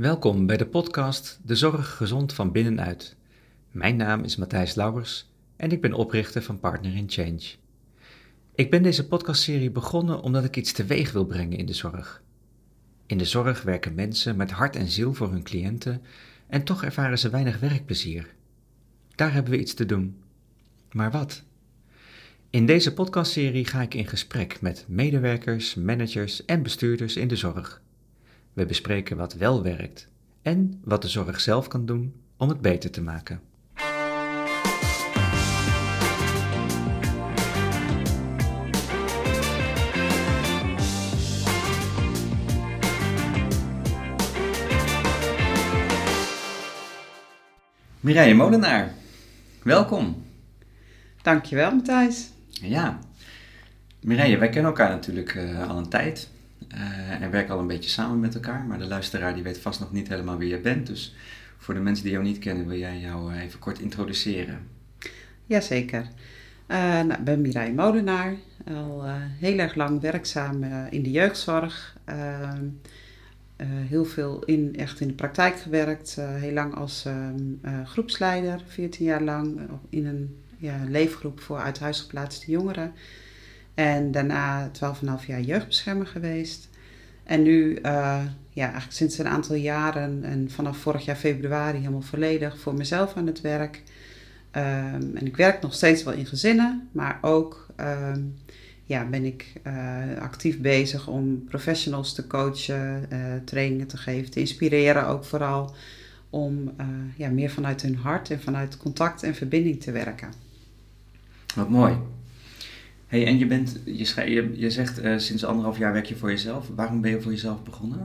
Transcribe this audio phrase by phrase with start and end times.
[0.00, 3.16] Welkom bij de podcast De Zorg Gezond van Binnenuit.
[3.70, 7.42] Mijn naam is Matthijs Lauwers en ik ben oprichter van Partner in Change.
[8.54, 12.22] Ik ben deze podcastserie begonnen omdat ik iets teweeg wil brengen in de zorg.
[13.06, 16.02] In de zorg werken mensen met hart en ziel voor hun cliënten
[16.46, 18.34] en toch ervaren ze weinig werkplezier.
[19.14, 20.16] Daar hebben we iets te doen.
[20.92, 21.42] Maar wat?
[22.50, 27.82] In deze podcastserie ga ik in gesprek met medewerkers, managers en bestuurders in de zorg.
[28.52, 30.08] We bespreken wat wel werkt
[30.42, 33.40] en wat de zorg zelf kan doen om het beter te maken.
[48.00, 48.94] Mireille Molenaar,
[49.62, 50.24] welkom.
[51.22, 52.30] Dankjewel, Matthijs.
[52.48, 52.98] Ja,
[54.00, 56.29] Mireille, wij kennen elkaar natuurlijk uh, al een tijd
[56.74, 59.80] uh, en werken al een beetje samen met elkaar, maar de luisteraar die weet vast
[59.80, 60.86] nog niet helemaal wie jij bent.
[60.86, 61.14] Dus
[61.58, 64.58] voor de mensen die jou niet kennen, wil jij jou even kort introduceren?
[65.46, 66.02] Jazeker.
[66.68, 68.34] Uh, nou, ik ben Mireille Molenaar,
[68.66, 69.04] al
[69.38, 71.96] heel erg lang werkzaam in de jeugdzorg.
[72.04, 72.64] Ehm,
[73.66, 79.22] heel veel in, echt in de praktijk gewerkt, heel lang als ehm, groepsleider, 14 jaar
[79.22, 82.92] lang in een ja, leefgroep voor uit huis geplaatste jongeren.
[83.80, 86.68] En daarna 12,5 jaar jeugdbeschermer geweest.
[87.24, 92.00] En nu, uh, ja, eigenlijk sinds een aantal jaren en vanaf vorig jaar februari helemaal
[92.00, 93.82] volledig voor mezelf aan het werk.
[94.56, 98.36] Um, en ik werk nog steeds wel in gezinnen, maar ook um,
[98.84, 104.40] ja, ben ik uh, actief bezig om professionals te coachen, uh, trainingen te geven, te
[104.40, 105.74] inspireren ook vooral.
[106.30, 106.72] Om
[107.16, 110.32] ja, meer vanuit hun hart en vanuit contact en verbinding te werken.
[111.54, 111.96] Wat mooi.
[113.10, 116.30] Hey, en je, bent, je, je, je zegt uh, sinds anderhalf jaar werk je voor
[116.30, 116.68] jezelf.
[116.74, 117.98] Waarom ben je voor jezelf begonnen?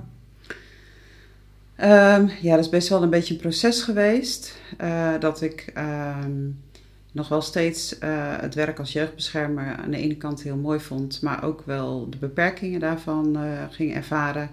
[1.83, 4.59] Um, ja, dat is best wel een beetje een proces geweest.
[4.81, 6.59] Uh, dat ik um,
[7.11, 11.21] nog wel steeds uh, het werk als jeugdbeschermer aan de ene kant heel mooi vond,
[11.21, 13.37] maar ook wel de beperkingen daarvan
[13.71, 14.49] ging ervaren.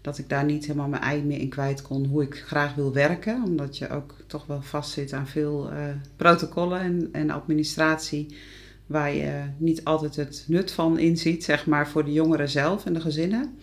[0.00, 2.92] Dat ik daar niet helemaal mijn ei meer in kwijt kon hoe ik graag wil
[2.92, 3.42] werken.
[3.44, 5.70] Omdat je ook toch wel vastzit aan veel
[6.16, 8.36] protocollen en, en administratie
[8.86, 12.92] waar je niet altijd het nut van inziet, zeg maar, voor de jongeren zelf en
[12.92, 13.58] de gezinnen.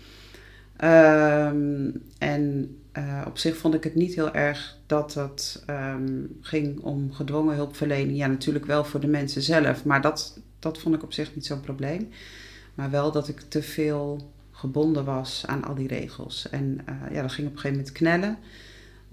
[0.83, 6.79] Um, en uh, op zich vond ik het niet heel erg dat het um, ging
[6.79, 8.17] om gedwongen hulpverlening.
[8.17, 11.45] Ja, natuurlijk wel voor de mensen zelf, maar dat, dat vond ik op zich niet
[11.45, 12.09] zo'n probleem.
[12.73, 16.49] Maar wel dat ik te veel gebonden was aan al die regels.
[16.49, 18.37] En uh, ja, dat ging op een gegeven moment knellen.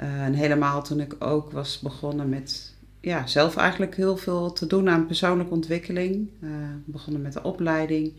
[0.00, 2.69] Uh, en helemaal toen ik ook was begonnen met
[3.00, 6.28] ja, zelf eigenlijk heel veel te doen aan persoonlijke ontwikkeling.
[6.40, 6.50] Uh,
[6.84, 8.12] begonnen met de opleiding,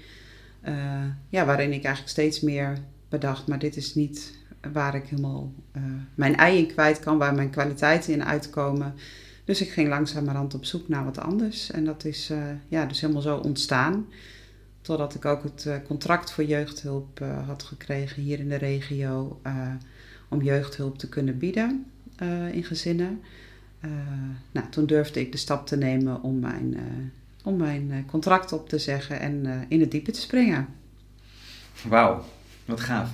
[0.68, 2.78] uh, ja, waarin ik eigenlijk steeds meer
[3.09, 4.40] bedacht, maar dit is niet
[4.74, 5.84] waar ik helemaal uh,
[6.16, 8.94] mijn ei in kwijt kan, waar mijn kwaliteiten in uitkomen.
[9.46, 11.72] Dus ik ging langzamerhand op zoek naar wat anders.
[11.72, 12.31] En dat is
[12.68, 14.06] ja, dus helemaal zo ontstaan.
[14.81, 19.42] Totdat ik ook het contract voor jeugdhulp had gekregen hier in de regio.
[20.30, 21.86] om jeugdhulp te kunnen bieden
[22.52, 23.22] in gezinnen.
[23.86, 23.92] Uh,
[24.52, 26.81] nou, toen durfde ik de stap te nemen om mijn, uh,
[27.44, 30.68] om mijn uh, contract op te zeggen en in het diepe te springen.
[31.88, 32.25] Wauw,
[32.66, 33.09] wat gaaf.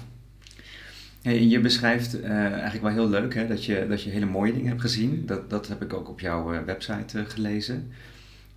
[1.22, 4.68] Hey, je beschrijft eigenlijk wel heel leuk hè, dat, je, dat je hele mooie dingen
[4.68, 5.26] hebt gezien.
[5.26, 7.92] Dat, dat heb ik ook op jouw website gelezen.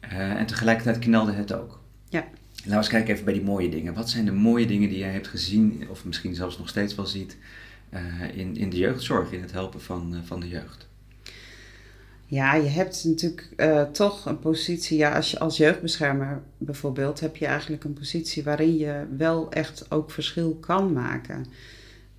[0.00, 1.81] en tegelijkertijd knelde het ook.
[2.09, 2.25] Ja.
[2.54, 3.94] Laten we eens kijken even bij die mooie dingen.
[3.94, 7.06] Wat zijn de mooie dingen die jij hebt gezien, of misschien zelfs nog steeds wel
[7.06, 7.37] ziet,
[8.34, 10.90] in, in de jeugdzorg, in het helpen van, van de jeugd?
[12.30, 17.36] Ja, je hebt natuurlijk uh, toch een positie, ja, als je als jeugdbeschermer bijvoorbeeld, heb
[17.36, 21.46] je eigenlijk een positie waarin je wel echt ook verschil kan maken.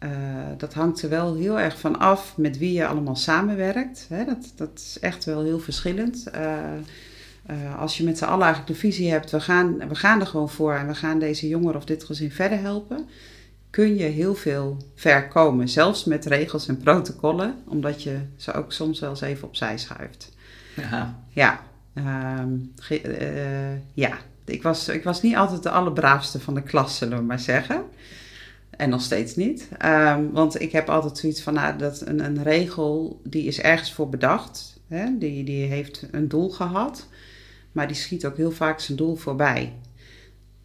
[0.04, 0.10] Uh,
[0.58, 4.06] dat hangt er wel heel erg van af met wie je allemaal samenwerkt.
[4.10, 4.26] Hè?
[4.26, 6.28] Dat, dat is echt wel heel verschillend.
[6.36, 10.28] Uh, als je met z'n allen eigenlijk de visie hebt, we gaan, we gaan er
[10.28, 13.08] gewoon voor en we gaan deze jongeren of dit gezin verder helpen
[13.72, 15.70] kun je heel veel ver komen.
[15.70, 20.32] Zelfs met regels en protocollen, omdat je ze ook soms wel eens even opzij schuift.
[20.76, 21.24] Ja.
[21.30, 21.60] Ja,
[21.94, 24.18] um, uh, ja.
[24.46, 27.84] Ik, was, ik was niet altijd de allerbraafste van de klas, zullen we maar zeggen.
[28.70, 29.70] En nog steeds niet.
[29.86, 33.94] Um, want ik heb altijd zoiets van, nou, dat een, een regel, die is ergens
[33.94, 34.80] voor bedacht.
[34.88, 35.18] Hè?
[35.18, 37.08] Die, die heeft een doel gehad.
[37.72, 39.74] Maar die schiet ook heel vaak zijn doel voorbij.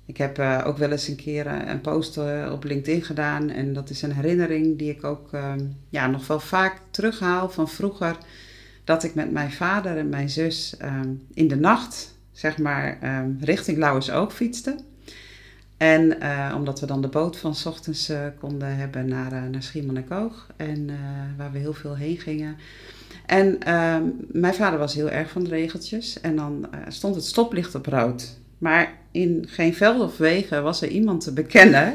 [0.07, 3.51] Ik heb uh, ook wel eens een keer uh, een post uh, op LinkedIn gedaan.
[3.51, 7.69] En dat is een herinnering die ik ook ehm, ja, nog wel vaak terughaal van
[7.69, 8.17] vroeger.
[8.85, 13.37] Dat ik met mijn vader en mijn zus um, in de nacht, zeg maar, um,
[13.41, 14.77] richting Lauwersoog fietste.
[15.77, 19.43] En eh, omdat we dan de boot van 's ochtends eh, konden hebben naar, uh,
[19.43, 20.47] naar Schiermonnikoog.
[20.57, 20.91] En
[21.37, 22.57] waar we heel veel heen gingen.
[23.27, 26.21] En ehm, mijn vader was heel erg van de regeltjes.
[26.21, 28.39] En dan stond het stoplicht op rood.
[28.59, 31.95] Maar in geen veld of wegen was er iemand te bekennen.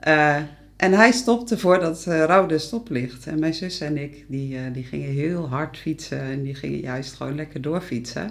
[0.76, 3.26] en hij stopte voor dat rode stoplicht.
[3.26, 6.20] En mijn zus en ik, die, die gingen heel hard fietsen.
[6.20, 8.30] En die gingen juist gewoon lekker doorfietsen.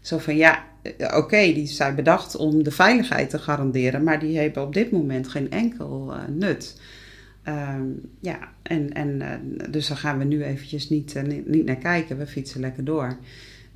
[0.00, 4.38] Zo van ja, eh, oké, die zijn bedacht om de veiligheid te garanderen, maar die
[4.38, 6.80] hebben op dit moment geen enkel uh, nut.
[7.42, 7.86] Ehm,
[8.20, 12.18] ja, en, en uh, dus daar gaan we nu eventjes niet, niet, niet, naar kijken.
[12.18, 13.16] We fietsen lekker door.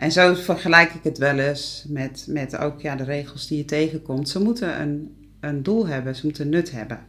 [0.02, 3.64] En zo vergelijk ik het wel eens met, met ook ja, de regels die je
[3.64, 4.28] tegenkomt.
[4.28, 7.06] Ze moeten een, een doel hebben, ze moeten nut hebben.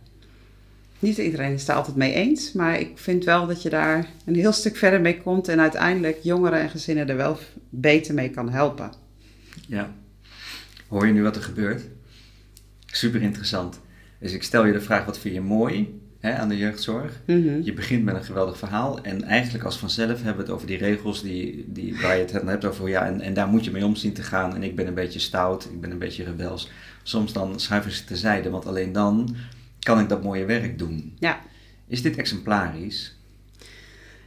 [0.99, 4.35] Niet iedereen is het altijd mee eens, maar ik vind wel dat je daar een
[4.35, 7.37] heel stuk verder mee komt en uiteindelijk jongeren en gezinnen er wel
[7.69, 8.91] beter mee kan helpen.
[9.67, 9.93] Ja.
[10.87, 11.83] Hoor je nu wat er gebeurt?
[12.85, 13.79] Super interessant.
[14.19, 17.21] Dus ik stel je de vraag: wat vind je mooi hè, aan de jeugdzorg?
[17.25, 17.61] Mhm.
[17.61, 19.01] Je begint met een geweldig verhaal.
[19.01, 22.31] En eigenlijk als vanzelf hebben we het over die regels die, die, waar je het
[22.31, 22.89] hebt over.
[22.89, 24.55] Ja, en, en daar moet je mee om zien te gaan.
[24.55, 26.69] En ik ben een beetje stout, ik ben een beetje rebels.
[27.03, 29.35] Soms dan schuiven ze terzijde, want alleen dan
[29.79, 31.15] kan ik dat mooie werk doen.
[31.19, 31.39] Ja.
[31.87, 33.15] Is dit exemplarisch?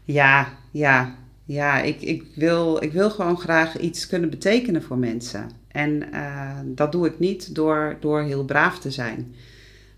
[0.04, 1.14] Ja, ja.
[1.44, 5.50] Ja, ik, ik, wil, ik wil gewoon graag iets kunnen betekenen voor mensen.
[5.68, 9.34] En uh, dat doe ik niet door, door heel braaf te zijn.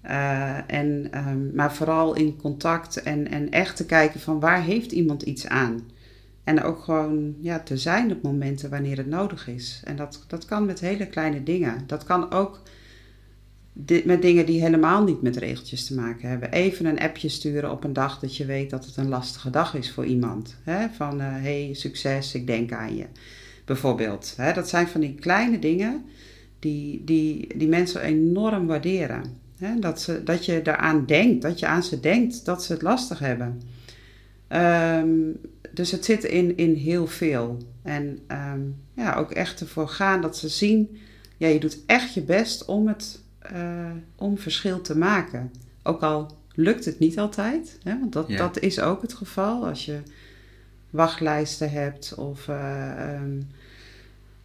[0.04, 4.92] Uh, en, um, maar vooral in contact en, en echt te kijken van waar heeft
[4.92, 5.80] iemand iets aan.
[6.44, 9.82] En ook gewoon ja, te zijn op momenten wanneer het nodig is.
[9.84, 11.82] En dat, dat kan met hele kleine dingen.
[11.86, 12.62] Dat kan ook
[14.04, 16.50] met dingen die helemaal niet met regeltjes te maken hebben.
[16.50, 19.74] Even een appje sturen op een dag dat je weet dat het een lastige dag
[19.74, 20.56] is voor iemand.
[20.62, 20.88] Hè?
[20.88, 23.06] Van uh, hey, succes, ik denk aan je.
[23.64, 24.34] Bijvoorbeeld.
[24.36, 24.52] Hè?
[24.52, 26.04] Dat zijn van die kleine dingen
[26.58, 29.22] die, die, die mensen enorm waarderen.
[29.58, 29.78] Hè?
[29.78, 33.18] Dat, ze, dat je daaraan denkt, dat je aan ze denkt dat ze het lastig
[33.18, 33.62] hebben.
[34.48, 35.40] Um,
[35.70, 37.58] dus het zit in, in heel veel.
[37.82, 38.18] En
[38.52, 40.98] um, ja, ook echt ervoor gaan dat ze zien,
[41.36, 43.20] ja, je doet echt je best om het
[43.52, 45.52] uh, om verschil te maken.
[45.82, 49.84] Ook al lukt het niet altijd, hè, want dat, dat is ook het geval als
[49.84, 49.98] je
[50.90, 53.46] wachtlijsten hebt of, uh, um,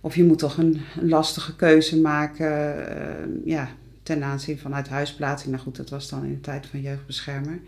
[0.01, 3.69] of je moet toch een, een lastige keuze maken uh, ja,
[4.03, 5.51] ten aanzien van uit huisplaatsing.
[5.51, 7.59] Nou goed, dat was dan in de tijd van jeugdbeschermer.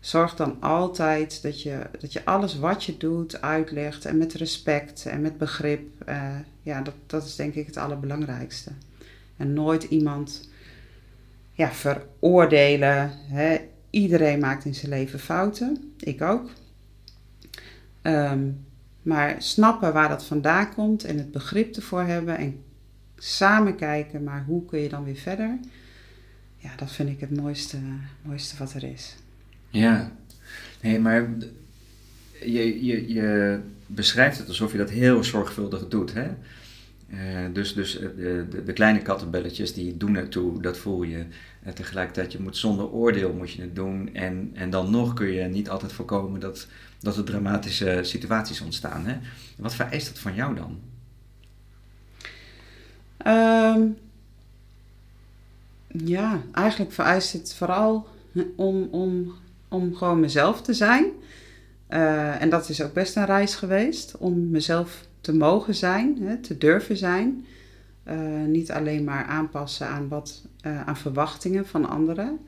[0.00, 5.06] Zorg dan altijd dat je, dat je alles wat je doet uitlegt en met respect
[5.06, 6.08] en met begrip.
[6.08, 8.70] Uh, ja, dat, dat is denk ik het allerbelangrijkste.
[9.36, 10.48] En nooit iemand
[11.52, 13.10] ja, veroordelen.
[13.14, 13.58] Hè.
[13.90, 15.94] Iedereen maakt in zijn leven fouten.
[15.98, 16.50] Ik ook.
[18.02, 18.66] Um,
[19.02, 22.62] maar snappen waar dat vandaan komt en het begrip ervoor hebben en
[23.18, 25.58] samen kijken, maar hoe kun je dan weer verder?
[26.56, 27.76] Ja, dat vind ik het mooiste,
[28.22, 29.16] mooiste wat er is.
[29.68, 30.12] Ja,
[30.82, 31.28] nee, maar
[32.40, 36.14] je, je, je beschrijft het alsof je dat heel zorgvuldig doet.
[36.14, 36.28] Hè?
[37.12, 37.18] Uh,
[37.52, 41.24] dus dus uh, de, de, kleine kattenbelletjes die doen ertoe, dat voel je.
[41.66, 44.14] Uh, tegelijkertijd, je moet zonder oordeel moet je het doen.
[44.14, 46.66] En, en dan nog kun je niet altijd voorkomen dat,
[47.00, 49.06] dat er dramatische situaties ontstaan.
[49.06, 49.16] Hè?
[49.56, 50.80] Wat vereist dat van jou dan?
[53.26, 53.96] Um,
[55.88, 58.06] ja, eigenlijk vereist het vooral
[58.56, 59.34] om, om,
[59.68, 61.04] om gewoon mezelf te zijn.
[62.38, 66.58] en dat is ook best een reis geweest, om mezelf te mogen zijn, hè, te
[66.58, 67.46] durven zijn.
[68.04, 72.38] Uh, niet alleen maar aanpassen aan, wat, uh, aan verwachtingen van anderen,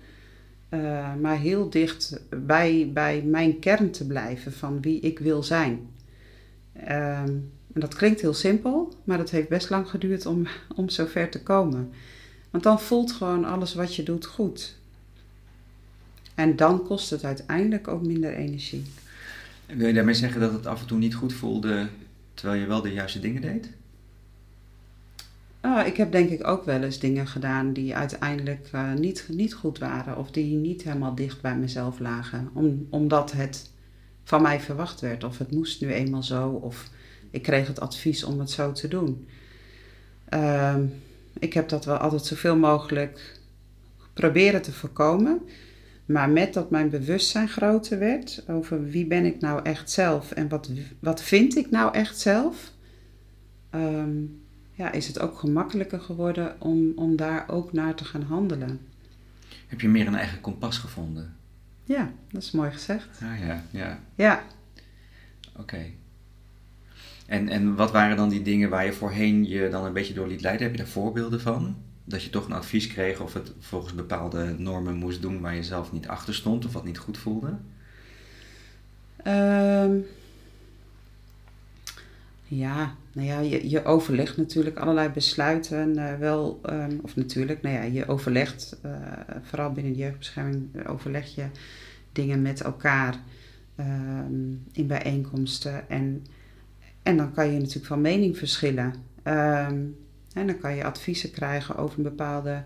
[1.21, 5.89] maar heel dicht bij, bij mijn kern te blijven van wie ik wil zijn.
[6.73, 7.37] Ehm,
[7.73, 10.47] en dat klinkt heel simpel, maar dat heeft best lang geduurd om,
[10.77, 11.91] om zover te komen.
[12.51, 14.77] Want dan voelt gewoon alles wat je doet goed.
[16.35, 18.85] En dan kost het uiteindelijk ook minder energie.
[19.67, 21.89] Wil je daarmee zeggen dat het af en toe niet goed voelde
[22.41, 23.71] Terwijl je wel de juiste dingen deed?
[25.63, 29.55] Oh, ik heb denk ik ook wel eens dingen gedaan die uiteindelijk uh, niet, niet
[29.55, 30.19] goed waren.
[30.19, 32.51] Of die niet helemaal dicht bij mezelf lagen.
[32.53, 33.71] Om, omdat het
[34.25, 35.25] van mij verwacht werd.
[35.25, 36.49] Of het moest nu eenmaal zo.
[36.49, 36.91] Of
[37.31, 39.29] ik kreeg het advies om het zo te doen.
[40.35, 40.77] Uh,
[41.39, 43.39] ik heb dat wel altijd zoveel mogelijk
[44.13, 45.41] proberen te voorkomen.
[46.05, 50.49] Maar met dat mijn bewustzijn groter werd over wie ben ik nou echt zelf en
[50.49, 52.73] wat, wat vind ik nou echt zelf,
[53.75, 58.81] um, ja, is het ook gemakkelijker geworden om, om daar ook naar te gaan handelen.
[59.67, 61.37] Heb je meer een eigen kompas gevonden?
[61.85, 63.09] Ja, dat is mooi gezegd.
[63.23, 64.01] Ah ja, ja.
[64.15, 64.43] Ja.
[65.57, 65.87] Oké.
[67.31, 70.27] En, en wat waren dan die dingen waar je voorheen je dan een beetje door
[70.27, 70.67] liet leiden?
[70.67, 71.77] Heb je daar voorbeelden van?
[72.05, 75.63] Dat je toch een advies kreeg of het volgens bepaalde normen moest doen waar je
[75.63, 77.55] zelf niet achter stond of wat niet goed voelde?
[79.17, 79.97] Ehm,
[82.47, 87.75] ja, nou ja, je, je overlegt natuurlijk allerlei besluiten uh, wel, um, of natuurlijk, nou
[87.75, 88.93] ja, je overlegt, uh,
[89.43, 91.47] vooral binnen de jeugdbescherming, overleg je
[92.13, 93.21] dingen met elkaar
[93.77, 95.91] um, in bijeenkomsten.
[95.91, 96.25] En,
[97.03, 98.95] en dan kan je natuurlijk van mening verschillen.
[100.33, 102.63] En dan kan je adviezen krijgen over een bepaalde,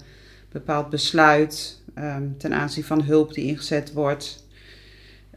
[0.49, 1.83] bepaald besluit
[2.38, 4.47] ten aanzien van hulp die ingezet wordt.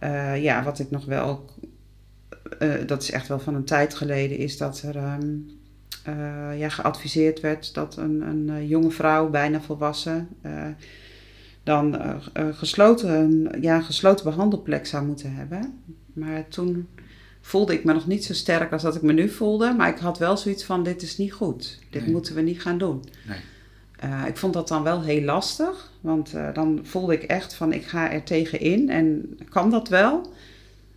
[0.04, 1.46] Uh, ja, wat ik nog wel
[2.60, 5.50] uh, dat is echt wel van een tijd geleden, is dat er um,
[6.08, 10.28] uh, ja, geadviseerd werd dat een, een jonge vrouw, bijna volwassen,
[11.64, 12.02] dan
[12.52, 15.82] gesloten, ja, gesloten behandelplek zou moeten hebben.
[16.14, 16.88] Maar toen
[17.48, 19.74] voelde ik me nog niet zo sterk als dat ik me nu voelde.
[19.74, 21.80] Maar ik had wel zoiets van, dit is niet goed.
[21.90, 22.12] Dit nee.
[22.12, 23.04] moeten we niet gaan doen.
[23.28, 24.28] Nee.
[24.28, 25.92] ik vond dat dan wel heel lastig.
[26.02, 28.90] Want dan voelde ik echt van, ik ga er tegenin.
[28.90, 30.34] En kan dat wel?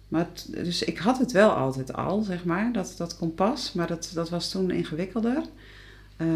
[0.09, 3.73] Maar het, dus ik had het wel altijd al, zeg maar, dat, dat kompas.
[3.73, 5.43] Maar dat, dat was toen ingewikkelder.
[6.17, 6.29] Uh,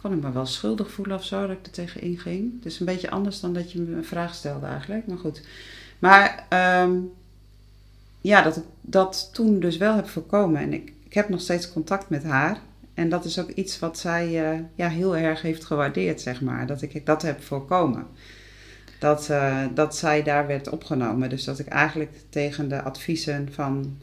[0.00, 2.62] kon ik me wel schuldig voelen of zo, dat ik er tegen inging.
[2.62, 5.06] Dus een beetje anders dan dat je me een vraag stelde eigenlijk.
[5.06, 5.42] Maar goed.
[5.98, 6.46] Maar
[6.82, 7.12] um,
[8.26, 10.60] ja, dat ik dat toen dus wel heb voorkomen.
[10.60, 12.60] En ik, ik heb nog steeds contact met haar.
[12.94, 16.66] En dat is ook iets wat zij uh, ja, heel erg heeft gewaardeerd, zeg maar.
[16.66, 18.06] Dat ik dat heb voorkomen
[18.98, 21.28] dat, uh, dat zij daar werd opgenomen.
[21.28, 23.98] Dus dat ik eigenlijk tegen de adviezen van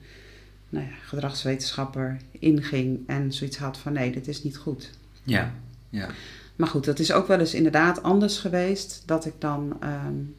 [0.70, 4.89] nou ja, gedragswetenschapper inging en zoiets had van nee, dit is niet goed.
[5.24, 5.53] Ja,
[5.89, 6.08] ja.
[6.56, 9.03] Maar goed, dat is ook wel eens inderdaad anders geweest.
[9.06, 10.36] Dat ik dan um,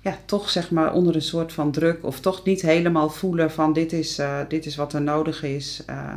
[0.00, 3.72] ja, toch zeg maar onder een soort van druk of toch niet helemaal voelen van
[3.72, 5.82] dit is, uh, dit is wat er nodig is.
[5.90, 6.16] Uh,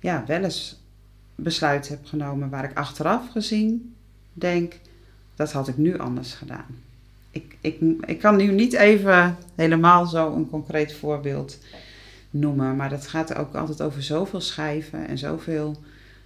[0.00, 0.80] ja, wel eens
[1.34, 3.94] besluit heb genomen waar ik achteraf gezien
[4.32, 4.78] denk
[5.34, 6.66] dat had ik nu anders gedaan.
[7.30, 11.58] Ik, ik, ik kan nu niet even helemaal zo een concreet voorbeeld
[12.30, 15.76] noemen, maar dat gaat ook altijd over zoveel schrijven en zoveel.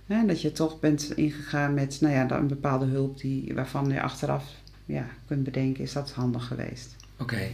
[0.06, 4.02] Hè, dat je toch bent ingegaan met nou ja, een bepaalde hulp die, waarvan je
[4.02, 4.44] achteraf
[4.86, 6.96] ja, kunt bedenken, is dat handig geweest.
[7.16, 7.48] Oké,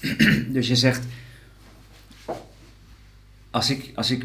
[0.54, 1.06] dus je zegt,
[3.50, 4.24] als ik, als ik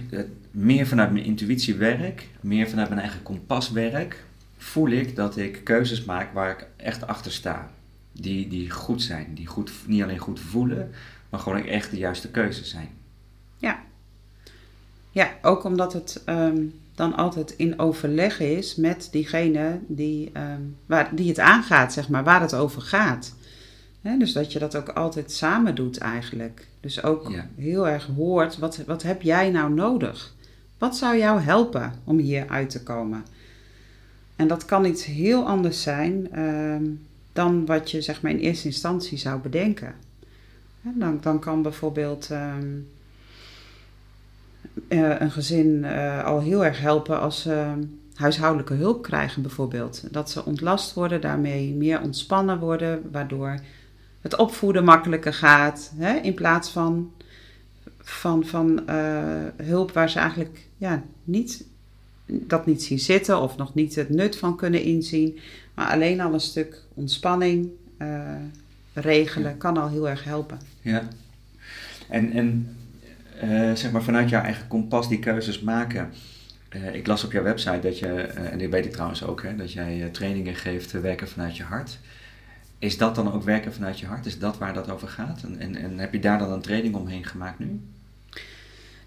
[0.52, 4.24] meer vanuit mijn intuïtie werk, meer vanuit mijn eigen kompas werk,
[4.58, 7.72] voel ik dat ik keuzes maak waar ik echt achter sta.
[8.12, 9.34] Die, die goed zijn.
[9.34, 10.92] Die goed, niet alleen goed voelen,
[11.30, 12.90] maar gewoon echt de juiste keuzes zijn.
[13.58, 13.84] Ja.
[15.12, 21.16] Ja, ook omdat het um, dan altijd in overleg is met diegene die, um, waar,
[21.16, 23.36] die het aangaat, zeg maar, waar het over gaat.
[24.02, 26.68] He, dus dat je dat ook altijd samen doet eigenlijk.
[26.80, 27.48] Dus ook ja.
[27.56, 30.34] heel erg hoort, wat, wat heb jij nou nodig?
[30.78, 33.26] Wat zou jou helpen om hier uit te komen?
[34.36, 38.68] En dat kan iets heel anders zijn um, dan wat je zeg maar, in eerste
[38.68, 39.96] instantie zou bedenken.
[40.84, 42.88] En dan, dan kan bijvoorbeeld um,
[44.90, 47.74] uh, een gezin uh, al heel erg helpen als ze
[48.16, 50.04] huishoudelijke hulp krijgen, bijvoorbeeld.
[50.12, 53.60] Dat ze ontlast worden, daarmee meer ontspannen worden, waardoor
[54.22, 55.92] het opvoeden makkelijker gaat.
[55.96, 57.12] Hè, in plaats van,
[58.00, 59.24] van, van uh,
[59.58, 61.66] hulp waar ze eigenlijk ja, niet
[62.26, 65.40] dat niet zien zitten of nog niet het nut van kunnen inzien.
[65.74, 67.70] Maar alleen al een stuk ontspanning
[68.94, 70.60] regelen kan al heel erg helpen.
[70.82, 71.08] Ja.
[72.10, 72.76] En, en
[73.74, 76.14] zeg maar vanuit jouw eigen kompas die keuzes maken.
[76.76, 79.56] Uh, ik las op jouw website dat je, en dit weet ik trouwens ook, hè,
[79.56, 82.00] dat jij trainingen geeft werken vanuit je hart.
[82.80, 84.26] Is dat dan ook werken vanuit je hart?
[84.26, 85.44] Is dat waar dat over gaat?
[85.60, 87.82] En, en, heb je daar dan een training omheen gemaakt nu?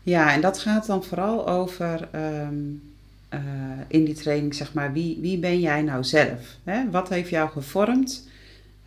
[0.02, 3.40] Ja, en dat gaat dan vooral over uh,
[3.88, 6.56] in die training, zeg maar, wie, wie ben jij nou zelf?
[6.64, 6.90] Hè?
[6.90, 8.28] Wat heeft jou gevormd?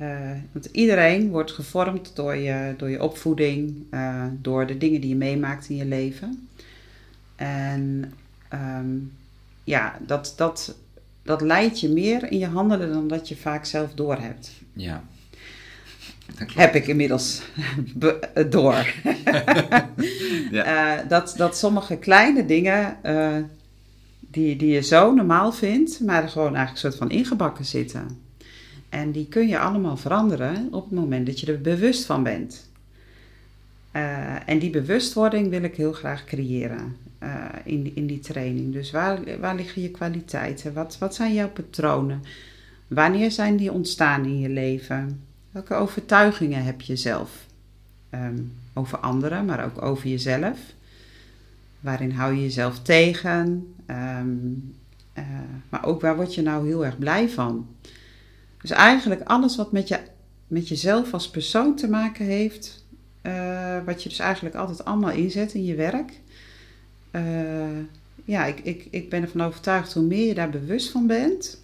[0.01, 5.09] Uh, want iedereen wordt gevormd door je, door je opvoeding, uh, door de dingen die
[5.09, 6.49] je meemaakt in je leven.
[7.35, 8.13] En
[8.53, 9.11] um,
[9.63, 10.75] ja, dat, dat,
[11.23, 14.51] dat leidt je meer in je handelen dan dat je vaak zelf doorhebt.
[14.73, 15.03] Ja.
[16.53, 17.41] Heb ik inmiddels
[18.49, 18.93] door.
[20.51, 21.03] ja.
[21.03, 22.97] dat, dat sommige kleine dingen
[24.19, 28.27] die, die je zo normaal vindt, maar er gewoon eigenlijk een soort van ingebakken zitten.
[28.89, 32.69] En die kun je allemaal veranderen op het moment dat je er bewust van bent.
[33.95, 38.73] Uh, en die bewustwording wil ik heel graag creëren uh, in, in die training.
[38.73, 40.73] Dus waar, waar liggen je kwaliteiten?
[40.73, 42.23] Wat, wat zijn jouw patronen?
[42.87, 45.21] Wanneer zijn die ontstaan in je leven?
[45.51, 47.45] Welke overtuigingen heb je zelf?
[48.13, 50.59] Um, over anderen, maar ook over jezelf.
[51.79, 53.73] Waarin hou je jezelf tegen?
[53.87, 54.73] Um,
[55.69, 57.67] maar ook waar word je nou heel erg blij van?
[58.61, 59.99] Dus eigenlijk alles wat met, je,
[60.47, 62.85] met jezelf als persoon te maken heeft,
[63.23, 66.11] uh, wat je dus eigenlijk altijd allemaal inzet in je werk.
[67.11, 67.79] Uh,
[68.25, 71.61] ja, ik, ik, ik ben ervan overtuigd, hoe meer je daar bewust van bent,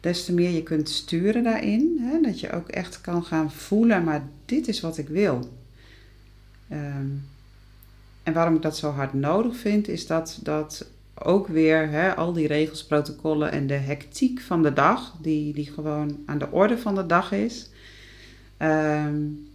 [0.00, 1.96] des te meer je kunt sturen daarin.
[2.00, 2.20] Hè?
[2.20, 5.50] Dat je ook echt kan gaan voelen, maar dit is wat ik wil.
[6.72, 7.30] Um,
[8.22, 10.86] en waarom ik dat zo hard nodig vind, is dat, dat
[11.24, 15.70] ook weer hè, al die regels, protocollen en de hectiek van de dag, die, die
[15.72, 17.70] gewoon aan de orde van de dag is,
[18.58, 19.48] um,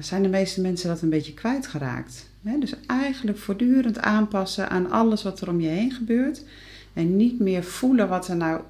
[0.00, 2.28] zijn de meeste mensen dat een beetje kwijtgeraakt.
[2.42, 2.58] Hè?
[2.58, 6.44] Dus eigenlijk voortdurend aanpassen aan alles wat er om je heen gebeurt.
[6.92, 8.60] En niet meer voelen wat er nou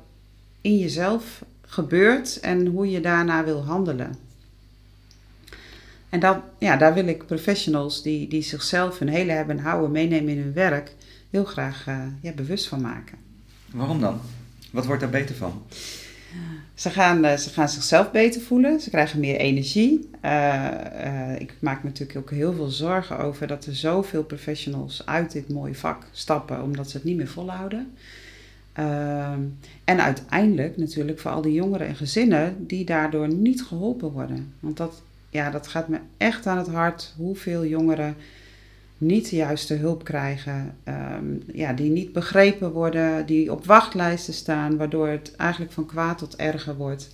[0.61, 4.15] in jezelf gebeurt en hoe je daarna wil handelen.
[6.09, 10.33] En dat, ja, daar wil ik professionals die, die zichzelf hun hele hebben houden meenemen
[10.33, 10.95] in hun werk
[11.33, 13.19] heel graag uh, ja, bewust van maken.
[13.71, 14.21] Waarom dan?
[14.71, 15.63] Wat wordt daar beter van?
[16.75, 20.11] Ze gaan, uh, ze gaan zichzelf beter voelen, ze krijgen meer energie.
[20.25, 20.69] Uh,
[21.39, 25.49] ik maak me natuurlijk ook heel veel zorgen over dat er zoveel professionals uit dit
[25.49, 27.93] mooie vak stappen omdat ze het niet meer volhouden.
[28.73, 29.41] Ehm,
[29.85, 34.53] en uiteindelijk natuurlijk voor al die jongeren en gezinnen die daardoor niet geholpen worden.
[34.61, 38.17] Want dat, ja, dat gaat me echt aan het hart hoeveel jongeren
[39.03, 44.77] niet de juiste hulp krijgen, ehm, ja, die niet begrepen worden, die op wachtlijsten staan,
[44.77, 47.09] waardoor het eigenlijk van kwaad tot erger wordt.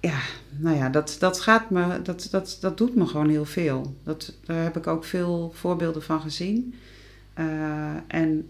[0.00, 0.18] Ja,
[0.50, 3.94] nou ja, dat, dat gaat me, dat, dat, dat doet me gewoon heel veel.
[4.04, 6.74] Dat, daar heb ik ook veel voorbeelden van gezien.
[7.38, 7.44] Uh,
[8.06, 8.46] en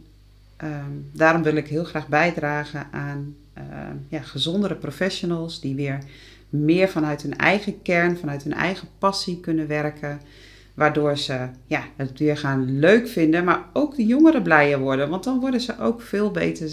[0.60, 5.98] Ehm, daarom wil ik heel graag bijdragen aan ehm, ja, gezondere professionals die weer
[6.48, 10.20] meer vanuit hun eigen kern, vanuit hun eigen passie kunnen werken.
[10.80, 15.08] Waardoor ze ja, het weer gaan leuk vinden, maar ook de jongeren blijer worden.
[15.08, 16.70] Want dan worden ze ook veel beter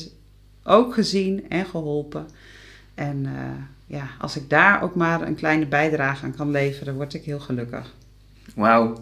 [0.63, 2.27] ook gezien en geholpen.
[2.93, 3.31] En uh,
[3.85, 7.39] ja, als ik daar ook maar een kleine bijdrage aan kan leveren, word ik heel
[7.39, 7.93] gelukkig.
[8.55, 8.97] Wauw.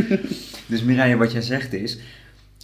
[0.66, 1.98] dus Mireille, wat jij zegt is,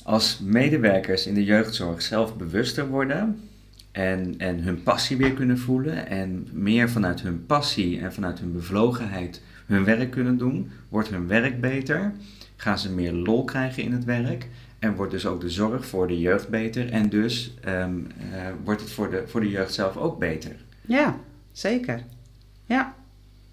[0.05, 3.41] als medewerkers in de jeugdzorg zelf bewuster worden
[3.93, 8.53] en, en hun passie weer kunnen voelen en meer vanuit hun passie en vanuit hun
[8.53, 12.13] bevlogenheid hun werk kunnen doen, wordt hun werk beter,
[12.57, 16.09] gaan ze meer lol krijgen in het werk en wordt dus ook de zorg voor
[16.09, 17.99] de jeugd beter en dus ehm,
[18.33, 20.57] eh, wordt het voor de, voor de jeugd zelf ook beter.
[20.81, 21.17] Ja,
[21.53, 22.03] zeker.
[22.65, 22.95] Ja.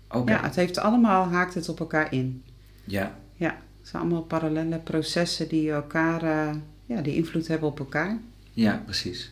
[0.10, 0.36] Okay.
[0.36, 2.44] Ja, het heeft allemaal, haakt het op elkaar in.
[2.84, 3.18] Ja.
[3.36, 3.58] Ja
[3.90, 6.56] zijn allemaal parallele processen die elkaar, uh,
[6.86, 8.18] ja, die invloed hebben op elkaar.
[8.54, 9.32] Ja, precies.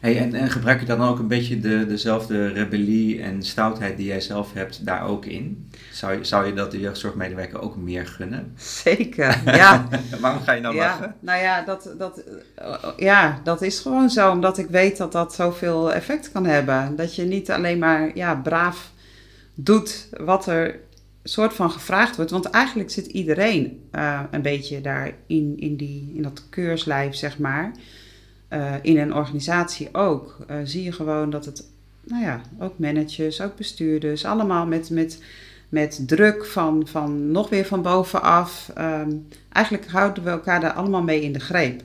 [0.00, 4.06] Hey, en, en gebruik je dan ook een beetje de, dezelfde rebellie en stoutheid die
[4.06, 5.70] jij zelf hebt daar ook in?
[5.92, 8.52] Zou je, zou je dat de jeugdzorgmedewerker ook meer gunnen?
[8.56, 9.88] Zeker, ja.
[10.20, 11.14] Waarom ga je nou ja, lachen?
[11.20, 12.22] Nou ja dat, dat,
[12.96, 16.96] ja, dat is gewoon zo, omdat ik weet dat dat zoveel effect kan hebben.
[16.96, 18.92] Dat je niet alleen maar ja, braaf
[19.54, 20.80] doet wat er
[21.22, 22.30] soort van gevraagd wordt.
[22.30, 27.38] Want eigenlijk zit iedereen uh, een beetje daar in, in, die, in dat keurslijf, zeg
[27.38, 27.72] maar.
[28.52, 30.36] Uh, in een organisatie ook.
[30.50, 31.64] Uh, zie je gewoon dat het,
[32.04, 35.22] nou ja, ook managers, ook bestuurders, allemaal met, met,
[35.68, 38.72] met druk van, van nog weer van bovenaf.
[38.78, 41.82] Um, eigenlijk houden we elkaar daar allemaal mee in de greep.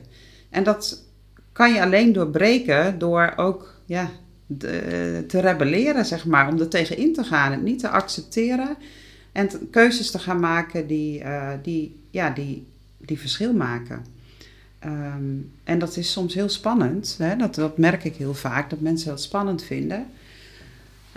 [0.49, 1.05] En dat
[1.51, 4.09] kan je alleen doorbreken door ook ja,
[4.45, 6.47] de, te rebelleren, zeg maar.
[6.47, 7.51] Om er tegenin te gaan.
[7.51, 8.77] Het niet te accepteren
[9.31, 11.23] en keuzes te gaan maken die,
[11.61, 14.05] die, ja, die, die verschil maken.
[14.85, 17.15] Um, en dat is soms heel spannend.
[17.17, 17.35] Hè?
[17.35, 20.05] Dat, dat merk ik heel vaak, dat mensen dat spannend vinden.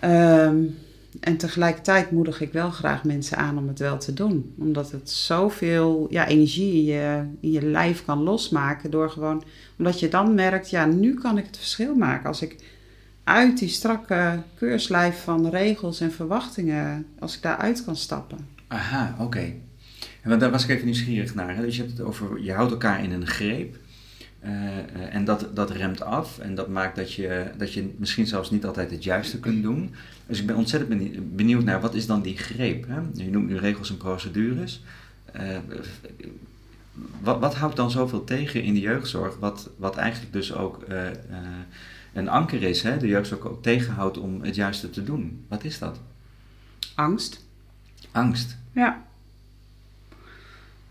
[0.05, 0.76] Um,
[1.20, 4.55] en tegelijkertijd moedig ik wel graag mensen aan om het wel te doen.
[4.59, 6.92] Omdat het zoveel ja, energie
[7.40, 8.90] in je, lijf kan losmaken.
[8.90, 9.42] Door gewoon,
[9.79, 12.29] omdat je dan merkt, ja, nu kan ik het verschil maken.
[12.29, 12.57] Als ik
[13.24, 18.38] uit die strakke keurslijf van regels en verwachtingen, als ik daaruit kan stappen.
[18.68, 19.52] Aha, oké.
[20.32, 21.56] En daar was ik even nieuwsgierig naar.
[21.56, 21.62] Hè?
[21.62, 23.76] Dus je hebt het over, je houdt elkaar in een greep.
[24.44, 28.50] Uh, en dat, dat remt af en dat maakt dat je, dat je misschien zelfs
[28.50, 29.94] niet altijd het juiste kunt doen.
[30.26, 32.86] Dus ik ben ontzettend benieuwd naar wat is dan die greep?
[32.88, 33.00] Hè?
[33.24, 34.82] Je noemt nu regels en procedures.
[35.36, 35.58] Uh,
[37.20, 40.96] wat, wat houdt dan zoveel tegen in de jeugdzorg, wat, wat eigenlijk dus ook uh,
[42.12, 45.44] een anker is, hè, de jeugd ook tegenhoudt om het juiste te doen.
[45.48, 46.00] Wat is dat?
[46.94, 47.44] Angst.
[48.12, 48.56] Angst?
[48.72, 49.04] Ja.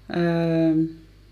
[0.07, 0.87] Uh,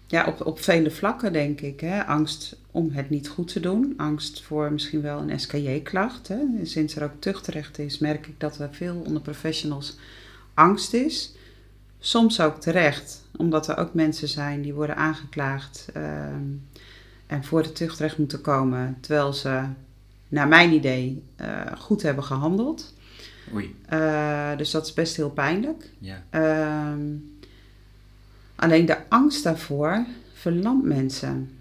[0.07, 1.79] ja, op, op vele vlakken denk ik.
[1.79, 2.05] Hè.
[2.05, 3.93] Angst om het niet goed te doen.
[3.97, 6.29] Angst voor misschien wel een SKJ-klacht.
[6.63, 9.97] Sinds er ook tuchtrecht is, merk ik dat er veel onder professionals
[10.53, 11.35] angst is.
[11.99, 15.87] Soms ook terecht, omdat er ook mensen zijn die worden aangeklaagd.
[15.97, 16.03] Uh,
[17.27, 19.63] en voor het tuchtrecht moeten komen terwijl ze,
[20.27, 22.93] naar mijn idee, uh, goed hebben gehandeld.
[23.53, 23.75] Oei.
[23.93, 25.89] Uh, dus dat is best heel pijnlijk.
[25.99, 26.23] Ja.
[26.29, 27.01] Ehm,
[28.63, 31.51] alleen de angst daarvoor verlamt mensen.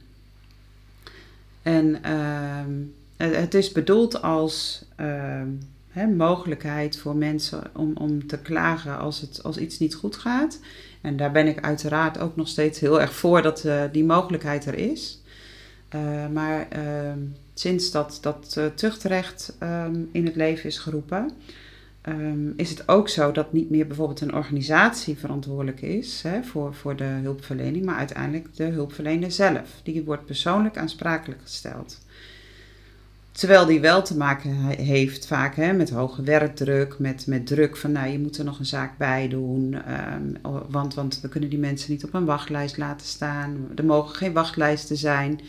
[1.63, 2.71] En ehm,
[3.17, 5.49] het is bedoeld als ehm,
[5.89, 10.61] hè, mogelijkheid voor mensen om, om te klagen als, het, als iets niet goed gaat.
[11.01, 14.65] En daar ben ik uiteraard ook nog steeds heel erg voor dat uh, die mogelijkheid
[14.67, 15.21] er is.
[15.95, 17.13] Uh, maar uh,
[17.55, 19.57] sinds dat, dat uh, tuchtrecht
[20.13, 21.31] in het leven is geroepen,
[22.09, 26.75] um, is het ook zo dat niet meer bijvoorbeeld een organisatie verantwoordelijk is hè, voor,
[26.75, 29.81] voor de hulpverlening, maar uiteindelijk de hulpverlener zelf.
[29.83, 31.99] Die wordt persoonlijk aansprakelijk gesteld.
[33.33, 37.93] Terwijl die wel te maken heeft vaak hè, met hoge werkdruk, met, met druk van
[37.93, 39.77] nou je moet er nog een zaak bij doen.
[40.13, 40.37] Um,
[40.69, 43.69] want, want we kunnen die mensen niet op een wachtlijst laten staan.
[43.77, 45.41] Er mogen geen wachtlijsten zijn.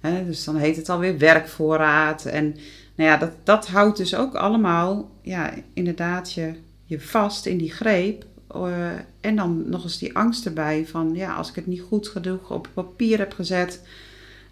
[0.00, 2.24] Hè, dus dan heet het alweer werkvoorraad.
[2.24, 2.56] En
[2.94, 7.72] nou ja, dat, dat houdt dus ook allemaal ja, inderdaad je, je vast in die
[7.72, 8.24] greep.
[8.56, 12.08] Uh, en dan nog eens die angst erbij van ja, als ik het niet goed
[12.08, 13.80] genoeg op papier heb gezet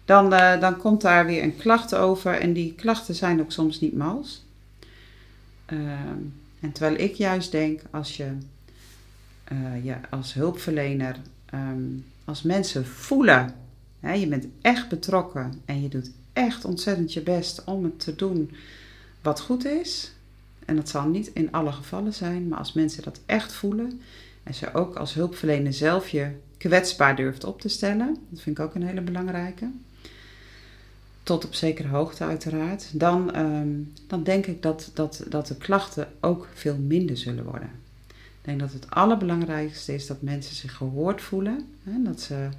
[0.05, 2.33] dan, uh, dan komt daar weer een klacht over.
[2.33, 4.45] En die klachten zijn ook soms niet mals.
[5.73, 5.79] Uh,
[6.59, 8.31] en terwijl ik juist denk, als je
[9.51, 11.15] uh, ja, als hulpverlener,
[11.53, 13.53] um, als mensen voelen,
[13.99, 18.15] hè, je bent echt betrokken en je doet echt ontzettend je best om het te
[18.15, 18.51] doen
[19.21, 20.11] wat goed is.
[20.65, 24.01] En dat zal niet in alle gevallen zijn, maar als mensen dat echt voelen
[24.43, 28.63] en ze ook als hulpverlener zelf je kwetsbaar durft op te stellen, dat vind ik
[28.63, 29.69] ook een hele belangrijke
[31.23, 36.07] tot op zekere hoogte uiteraard, dan, um, dan denk ik dat, dat, dat de klachten
[36.19, 37.69] ook veel minder zullen worden.
[38.09, 41.67] Ik denk dat het allerbelangrijkste is dat mensen zich gehoord voelen.
[41.83, 42.49] Hè, dat ze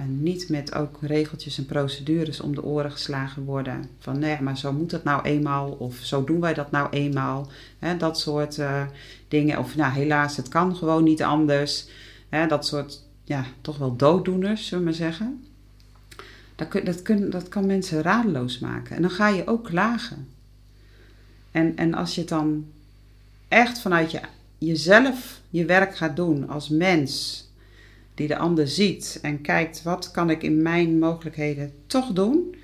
[0.00, 3.84] uh, niet met ook regeltjes en procedures om de oren geslagen worden.
[3.98, 7.50] Van nee, maar zo moet het nou eenmaal of zo doen wij dat nou eenmaal.
[7.98, 8.82] Dat soort uh,
[9.28, 9.58] dingen.
[9.58, 11.86] Of nou helaas, het kan gewoon niet anders.
[12.48, 15.44] Dat soort ja, toch wel dooddoeners, zullen we maar zeggen.
[16.56, 18.96] Dat, dat, dat kan mensen radeloos maken.
[18.96, 20.28] En dan ga je ook klagen.
[21.50, 22.66] En, en als je het dan
[23.48, 24.20] echt vanuit je,
[24.58, 27.44] jezelf je werk gaat doen als mens,
[28.14, 32.54] die de ander ziet en kijkt wat kan ik in mijn mogelijkheden toch doen.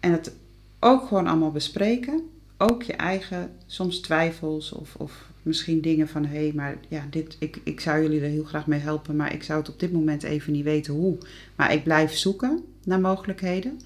[0.00, 0.32] En het
[0.80, 2.22] ook gewoon allemaal bespreken.
[2.56, 7.36] Ook je eigen soms twijfels of, of misschien dingen van hé, hey, maar ja, dit,
[7.38, 9.92] ik, ik zou jullie er heel graag mee helpen, maar ik zou het op dit
[9.92, 11.18] moment even niet weten hoe.
[11.56, 13.80] Maar ik blijf zoeken naar mogelijkheden.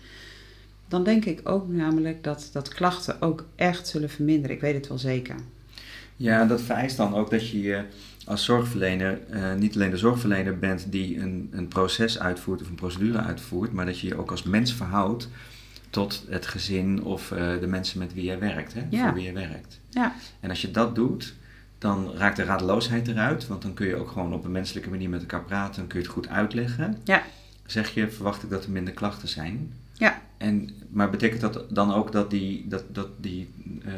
[0.88, 4.56] Dan denk ik ook namelijk dat, dat klachten ook echt zullen verminderen.
[4.56, 5.36] Ik weet het wel zeker.
[6.16, 7.84] Ja, dat vereist dan ook dat je
[8.26, 12.74] als zorgverlener uh, niet alleen de zorgverlener bent die een, een proces uitvoert of een
[12.74, 15.28] procedure uitvoert, maar dat je je ook als mens verhoudt
[15.90, 19.04] tot het gezin of uh, de mensen met wie je werkt, hè, ja.
[19.04, 19.80] voor wie je werkt.
[19.88, 20.14] Ja.
[20.40, 21.34] En als je dat doet,
[21.78, 25.08] dan raakt de radeloosheid eruit, want dan kun je ook gewoon op een menselijke manier
[25.08, 26.98] met elkaar praten, dan kun je het goed uitleggen.
[27.04, 27.22] Ja.
[27.66, 29.72] Zeg je, verwacht ik dat er minder klachten zijn.
[29.92, 30.20] Ja.
[30.42, 33.50] En, maar betekent dat dan ook dat die, dat, dat die
[33.86, 33.92] uh,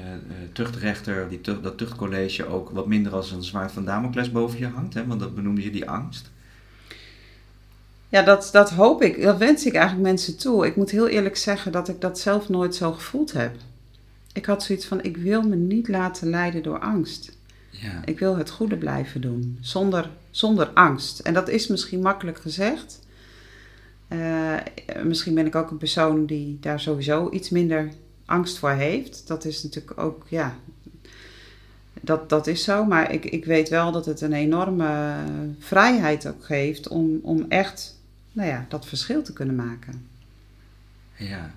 [0.52, 4.66] tuchtrechter, die tucht, dat tuchtcollege ook wat minder als een zwaard van Damocles boven je
[4.66, 4.94] hangt?
[4.94, 5.06] Hè?
[5.06, 6.30] Want dat benoemde je die angst.
[8.08, 9.22] Ja, dat, dat hoop ik.
[9.22, 10.66] Dat wens ik eigenlijk mensen toe.
[10.66, 13.56] Ik moet heel eerlijk zeggen dat ik dat zelf nooit zo gevoeld heb.
[14.32, 17.36] Ik had zoiets van, ik wil me niet laten leiden door angst.
[17.70, 18.02] Ja.
[18.04, 21.18] Ik wil het goede blijven doen, zonder, zonder angst.
[21.18, 22.98] En dat is misschien makkelijk gezegd.
[24.14, 24.56] Uh,
[25.04, 27.88] misschien ben ik ook een persoon die daar sowieso iets minder
[28.24, 29.26] angst voor heeft.
[29.26, 30.56] Dat is natuurlijk ook, ja,
[32.00, 32.84] dat, dat is zo.
[32.84, 35.14] Maar ik, ik weet wel dat het een enorme
[35.58, 37.98] vrijheid ook geeft om, om echt,
[38.32, 40.06] nou ja, dat verschil te kunnen maken.
[41.16, 41.54] Ja.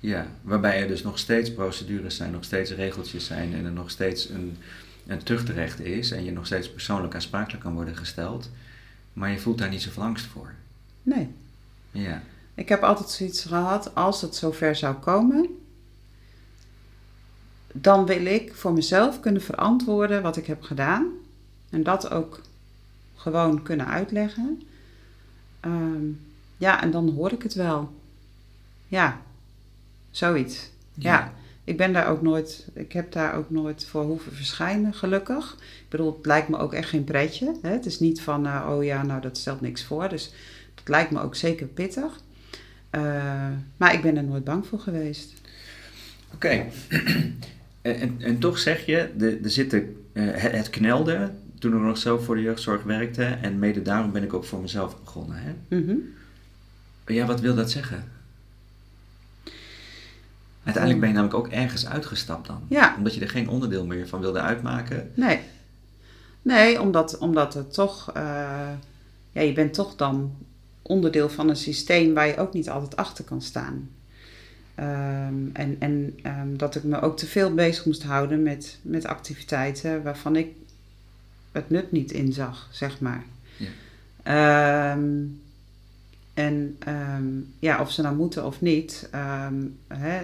[0.00, 3.90] Ja, waarbij er dus nog steeds procedures zijn, nog steeds regeltjes zijn en er nog
[3.90, 4.56] steeds een,
[5.06, 8.50] een tuchtrecht is en je nog steeds persoonlijk aansprakelijk kan worden gesteld.
[9.12, 10.54] Maar je voelt daar niet zoveel angst voor.
[11.06, 11.28] Nee.
[11.90, 12.22] Ja.
[12.54, 15.48] Ik heb altijd zoiets gehad, als het zover zou komen,
[17.72, 21.06] dan wil ik voor mezelf kunnen verantwoorden wat ik heb gedaan.
[21.70, 22.40] En dat ook
[23.14, 24.62] gewoon kunnen uitleggen.
[25.64, 26.20] Um,
[26.56, 27.92] ja, en dan hoor ik het wel.
[28.88, 29.20] Ja,
[30.10, 30.70] zoiets.
[30.94, 31.12] Ja.
[31.12, 31.32] ja.
[31.64, 35.52] ik ben daar ook nooit, ik heb daar ook nooit voor hoeven verschijnen, gelukkig.
[35.54, 37.54] Ik bedoel, het lijkt me ook echt geen pretje.
[37.62, 37.70] Hè?
[37.70, 40.08] Het is niet van, uh, oh ja, nou dat stelt niks voor.
[40.08, 40.32] Dus
[40.88, 42.20] lijkt me ook zeker pittig.
[42.90, 43.02] Uh,
[43.76, 45.32] maar ik ben er nooit bang voor geweest.
[46.34, 46.46] Oké.
[46.46, 46.70] Okay.
[47.82, 48.96] en, en, en, toch zeg je,
[49.42, 53.24] er zitten, uh, het, het, knelde toen ik nog zelf voor de jeugdzorg werkte.
[53.24, 55.36] En mede daarom ben ik ook voor mezelf begonnen.
[55.36, 55.76] Hè?
[55.76, 56.14] Mm -hmm.
[57.06, 58.04] Ja, wat wil dat zeggen?
[60.62, 62.60] Uiteindelijk ben je namelijk ook ergens uitgestapt dan.
[62.68, 62.94] Ja.
[62.96, 65.10] Omdat je er geen onderdeel meer van wilde uitmaken.
[65.14, 65.40] Nee.
[66.42, 68.12] Nee, omdat, omdat het toch...
[68.12, 68.22] eh,
[69.32, 70.36] ja, je bent toch dan
[70.86, 73.90] onderdeel van een systeem waar je ook niet altijd achter kan staan.
[74.74, 79.06] Ehm, en en ehm, dat ik me ook te veel bezig moest houden met, met
[79.06, 80.48] activiteiten waarvan ik
[81.52, 83.24] het nut niet inzag, zeg maar.
[83.56, 83.68] Ja.
[84.22, 85.24] Ehm,
[86.34, 86.78] en
[87.58, 89.08] ja, of ze nou moeten of niet.
[89.88, 90.22] hè,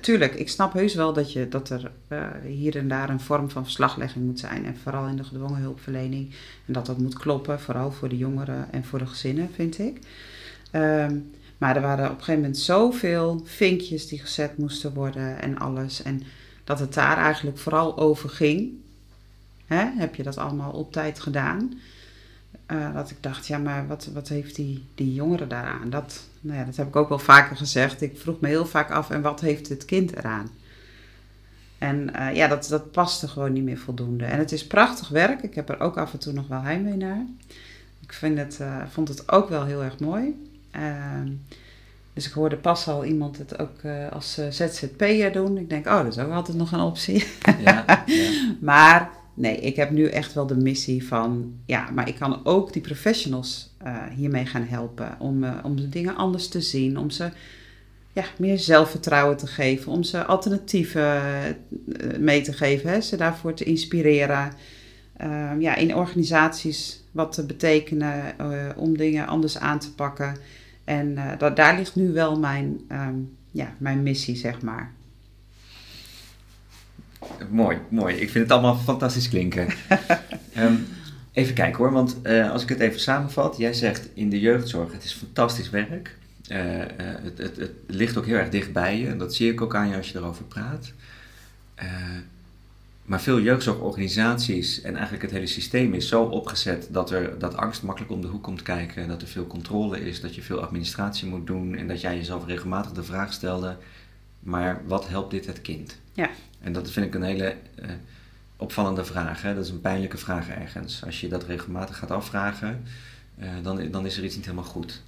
[0.00, 3.50] tuurlijk, ik snap heus wel dat, je, dat er eh, hier en daar een vorm
[3.50, 4.64] van verslaglegging moet zijn.
[4.66, 6.34] En vooral in de gedwongen hulpverlening.
[6.66, 9.98] En dat dat moet kloppen, vooral voor de jongeren en voor de gezinnen, vind ik.
[10.70, 11.16] Ehm,
[11.58, 16.02] maar er waren op een gegeven moment zoveel vinkjes die gezet moesten worden en alles.
[16.02, 16.22] En
[16.64, 18.72] dat het daar eigenlijk vooral over ging.
[19.66, 19.90] Hè?
[19.96, 21.78] Heb je dat allemaal op tijd gedaan?
[22.66, 25.90] Eh, dat ik dacht, ja, maar wat, wat heeft die, die jongere daaraan?
[25.90, 28.02] Dat, nou ja, dat heb ik ook wel vaker gezegd.
[28.02, 30.50] Ik vroeg me heel vaak af, en wat heeft het kind eraan?
[31.78, 34.24] En eh, ja, dat, dat paste gewoon niet meer voldoende.
[34.24, 35.42] En het is prachtig werk.
[35.42, 37.24] Ik heb er ook af en toe nog wel heimwee naar.
[38.00, 40.48] Ik vind het, eh, vond het ook wel heel erg mooi.
[40.70, 41.28] Ehm,
[42.12, 45.58] dus ik hoorde pas al iemand het ook eh, als ZZP'er doen.
[45.58, 47.26] Ik denk, oh, dat is ook altijd nog een optie.
[47.60, 48.04] Ja, ja.
[48.60, 52.72] Maar nee, ik heb nu echt wel de missie van, ja, maar ik kan ook
[52.72, 55.16] die professionals eh, hiermee gaan helpen.
[55.18, 57.30] Om, eh, om de dingen anders te zien, om ze
[58.12, 63.54] ja, meer zelfvertrouwen te geven, om ze alternatieven eh, mee te geven, hè, ze daarvoor
[63.54, 64.52] te inspireren.
[65.16, 68.22] Ehm, ja, in organisaties wat te betekenen
[68.76, 70.36] om dingen anders aan te pakken.
[70.84, 73.14] En eh, da- daar ligt nu wel mijn, ehm,
[73.50, 74.92] ja, mijn missie, zeg maar.
[77.50, 78.14] Mooi, mooi.
[78.14, 79.68] Ik vind het allemaal fantastisch klinken.
[80.54, 80.74] Ehm,
[81.32, 83.56] even kijken hoor, want eh, als ik het even samenvat.
[83.56, 86.16] Jij zegt in de jeugdzorg, het is fantastisch werk.
[86.46, 89.16] Eh, eh, het, het, het ligt ook heel erg dicht bij je.
[89.16, 90.92] Dat zie ik ook aan je als je erover praat.
[93.04, 97.82] Maar veel jeugdzorgorganisaties en eigenlijk het hele systeem is zo opgezet dat, er, dat angst
[97.82, 99.08] makkelijk om de hoek komt kijken.
[99.08, 101.74] Dat er veel controle is, dat je veel administratie moet doen.
[101.74, 103.76] En dat jij jezelf regelmatig de vraag stelde,
[104.40, 105.96] maar wat helpt dit het kind?
[106.12, 106.30] Ja.
[106.64, 107.88] En dat vind ik een hele eh,
[108.56, 109.42] opvallende vraag.
[109.42, 109.54] Hè?
[109.54, 111.04] Dat is een pijnlijke vraag ergens.
[111.04, 112.82] Als je dat regelmatig gaat afvragen,
[113.38, 115.02] eh, dan, dan is er iets niet helemaal goed.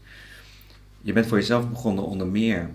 [1.01, 2.71] Je bent voor jezelf begonnen onder meer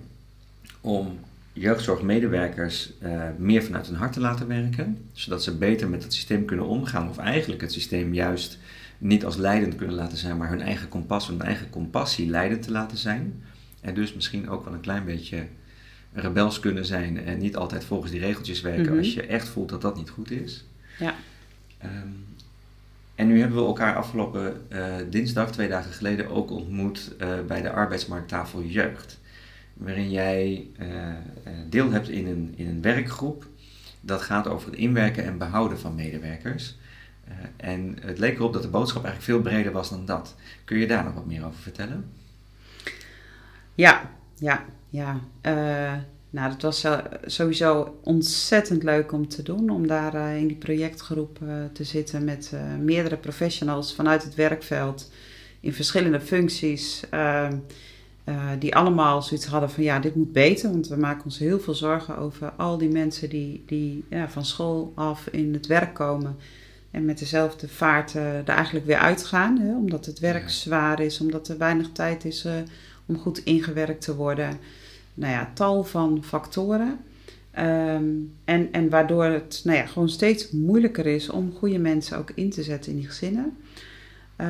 [0.81, 1.19] om
[1.53, 6.45] jeugdzorgmedewerkers eh, meer vanuit hun hart te laten werken, zodat ze beter met het systeem
[6.45, 8.57] kunnen omgaan, of eigenlijk het systeem juist
[8.97, 12.71] niet als leidend kunnen laten zijn, maar hun eigen kompas, hun eigen compassie leidend te
[12.71, 13.43] laten zijn.
[13.81, 15.45] En dus misschien ook wel een klein beetje
[16.13, 18.97] rebels kunnen zijn en niet altijd volgens die regeltjes werken Mhm.
[18.97, 20.65] als je echt voelt dat dat niet goed is.
[20.99, 21.15] Ja.
[21.77, 22.07] Ehm,
[23.15, 27.61] en nu hebben we elkaar afgelopen eh, dinsdag, twee dagen geleden, ook ontmoet eh, bij
[27.61, 29.19] de arbeidsmarkttafel Jeugd.
[29.73, 30.87] Waarin jij eh,
[31.69, 33.45] deel hebt in een, in een werkgroep
[34.01, 36.75] dat gaat over het inwerken en behouden van medewerkers.
[37.57, 40.35] En het leek erop dat de boodschap eigenlijk veel breder was dan dat.
[40.65, 42.05] Kun je daar nog wat meer over vertellen?
[43.75, 45.19] Ja, ja, ja.
[45.41, 45.93] Eh,
[46.31, 49.69] nou, dat was eh, sowieso ontzettend leuk om te doen.
[49.69, 51.39] Om daar eh, in die projectgroep
[51.73, 55.11] te zitten met meerdere professionals vanuit het werkveld.
[55.59, 57.03] In verschillende functies.
[57.09, 57.57] ehm,
[58.23, 60.71] eh, die allemaal zoiets hadden van ja, dit moet beter.
[60.71, 64.45] Want we maken ons heel veel zorgen over al die mensen die, die ja, van
[64.45, 66.35] school af in het werk komen.
[66.91, 69.59] En met dezelfde vaart er eigenlijk weer uitgaan.
[69.59, 72.47] Hè, omdat het werk zwaar is, omdat er weinig tijd is
[73.05, 74.59] om goed ingewerkt te worden.
[75.13, 76.99] Nou ja, tal van factoren.
[77.51, 78.05] Ehm,
[78.45, 82.49] en, en waardoor het nou ja, gewoon steeds moeilijker is om goede mensen ook in
[82.49, 83.57] te zetten in die gezinnen.
[84.35, 84.47] Eh,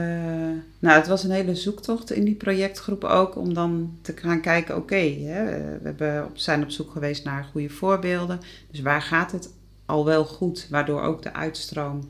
[0.79, 4.75] nou, het was een hele zoektocht in die projectgroep ook om dan te gaan kijken,
[4.75, 8.39] oké, we hebben zijn op zoek geweest naar goede voorbeelden.
[8.71, 9.53] Dus waar gaat het
[9.85, 12.09] al wel goed, waardoor ook de uitstroom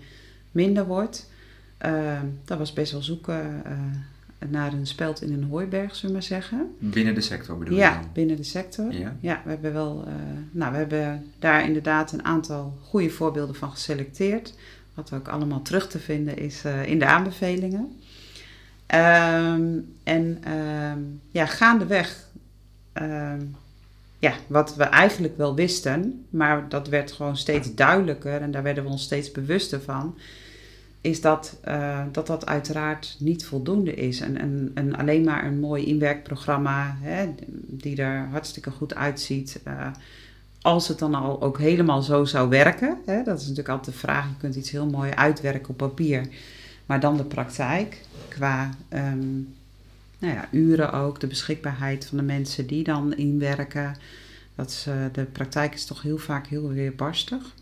[0.51, 1.29] minder wordt.
[1.77, 3.71] Ehm, dat was best wel zoeken eh,
[4.49, 6.75] naar een speld in een hooiberg, zullen we maar zeggen.
[6.79, 8.09] Binnen de sector bedoel je Ja, dan?
[8.13, 8.93] binnen de sector.
[8.93, 9.15] Ja.
[9.19, 10.13] Ja, we hebben wel, eh,
[10.51, 14.53] nou, we hebben daar inderdaad een aantal goede voorbeelden van geselecteerd.
[14.93, 17.99] Wat ook allemaal terug te vinden is eh, in de aanbevelingen.
[18.85, 19.69] Ehm,
[20.03, 20.99] en ehm,
[21.31, 22.27] ja, gaandeweg,
[22.93, 23.41] ehm,
[24.19, 28.83] ja, wat we eigenlijk wel wisten, maar dat werd gewoon steeds duidelijker en daar werden
[28.83, 30.17] we ons steeds bewuster van,
[31.01, 34.19] is dat eh, dat, dat uiteraard niet voldoende is.
[34.19, 37.33] En, en, en alleen maar een mooi inwerkprogramma, hè,
[37.67, 39.61] die er hartstikke goed uitziet.
[39.63, 39.87] eh,
[40.61, 44.01] als het dan al ook helemaal zo zou werken, hè, dat is natuurlijk altijd de
[44.01, 44.27] vraag.
[44.27, 46.27] Je kunt iets heel mooi uitwerken op papier,
[46.85, 49.33] maar dan de praktijk qua ehm,
[50.19, 53.95] nou ja, uren ook, de beschikbaarheid van de mensen die dan inwerken.
[54.55, 57.53] Dat eh, de praktijk is toch heel vaak heel weerbarstig.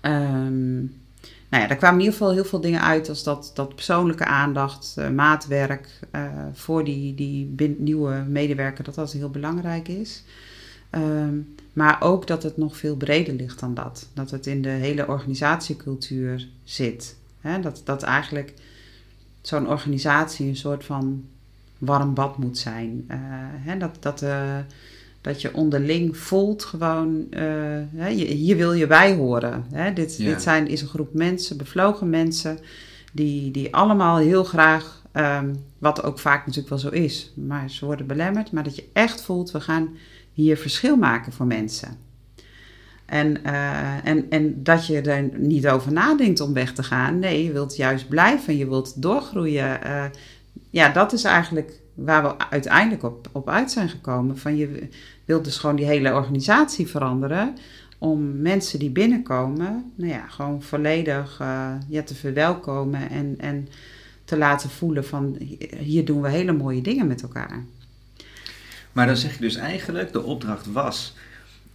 [0.00, 0.84] Ehm
[1.48, 4.24] nou ja, daar kwamen in ieder geval heel veel dingen uit als dat, dat persoonlijke
[4.24, 10.24] aandacht, uh, maatwerk uh, voor die, die nieuwe medewerker, dat dat heel belangrijk is.
[10.90, 14.08] Um, maar ook dat het nog veel breder ligt dan dat.
[14.14, 17.16] Dat het in de hele organisatiecultuur zit.
[17.40, 17.60] Hè?
[17.60, 18.54] Dat, dat eigenlijk
[19.40, 21.24] zo'n organisatie een soort van
[21.78, 23.08] warm bad moet zijn.
[23.66, 23.78] Uh?
[23.78, 24.24] Dat, dat,
[25.26, 27.40] dat je onderling voelt gewoon, uh,
[27.94, 29.64] hè, hier wil je bij horen.
[29.72, 29.92] Hè?
[29.92, 32.58] Dit, dit zijn, is een groep mensen, bevlogen mensen,
[33.12, 37.84] die, die allemaal heel graag, um, wat ook vaak natuurlijk wel zo is, maar ze
[37.84, 39.96] worden belemmerd, maar dat je echt voelt, we gaan
[40.32, 41.96] hier verschil maken voor mensen.
[43.06, 47.18] En, uh, en, en dat je er niet over nadenkt om weg te gaan.
[47.18, 49.78] Nee, je wilt juist blijven, je wilt doorgroeien.
[49.86, 50.04] Uh,
[50.70, 54.38] ja, dat is eigenlijk waar we uiteindelijk op, op uit zijn gekomen.
[54.38, 54.88] Van je
[55.26, 57.56] wilt dus gewoon die hele organisatie veranderen.
[57.98, 63.68] Om mensen die binnenkomen, nou ja, gewoon volledig uh, ja, te verwelkomen en, en
[64.24, 65.36] te laten voelen van
[65.78, 67.64] hier doen we hele mooie dingen met elkaar.
[68.92, 71.14] Maar dan zeg je dus eigenlijk, de opdracht was,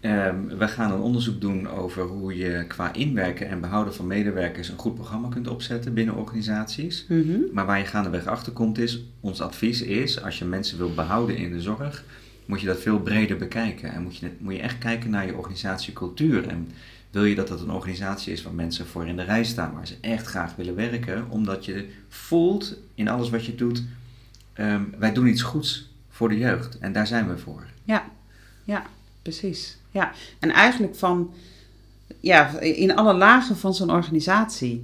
[0.01, 4.69] um, we gaan een onderzoek doen over hoe je qua inwerken en behouden van medewerkers
[4.69, 7.05] een goed programma kunt opzetten binnen organisaties.
[7.07, 7.43] Mm -hmm.
[7.53, 11.37] Maar waar je gaandeweg achter komt is, ons advies is, als je mensen wilt behouden
[11.37, 12.03] in de zorg,
[12.51, 13.91] moet je dat veel breder bekijken.
[13.91, 16.47] En moet je, moet je echt kijken naar je organisatiecultuur.
[16.47, 16.71] En
[17.11, 19.87] wil je dat het een organisatie is waar mensen voor in de rij staan, waar
[19.87, 23.83] ze echt graag willen werken, omdat je voelt in alles wat je doet,
[24.59, 26.77] um, wij doen iets goeds voor de jeugd.
[26.79, 27.63] En daar zijn we voor.
[27.83, 28.05] Ja,
[28.63, 28.83] ja,
[29.21, 29.77] precies.
[29.91, 31.33] Ja, en eigenlijk van,
[32.19, 34.81] ja, in alle lagen van zo'n organisatie.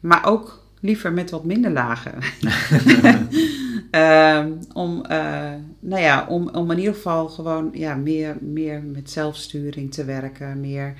[0.00, 2.14] Maar ook liever met wat minder lagen.
[3.90, 9.10] um, om, uh, nou ja, om, om in ieder geval gewoon ja, meer, meer met
[9.10, 10.60] zelfsturing te werken.
[10.60, 10.94] Meer,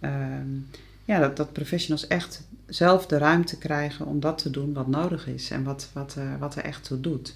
[0.00, 0.66] um,
[1.04, 5.26] ja, dat, dat professionals echt zelf de ruimte krijgen om dat te doen wat nodig
[5.26, 5.50] is.
[5.50, 7.34] En wat, wat, uh, wat er echt toe doet.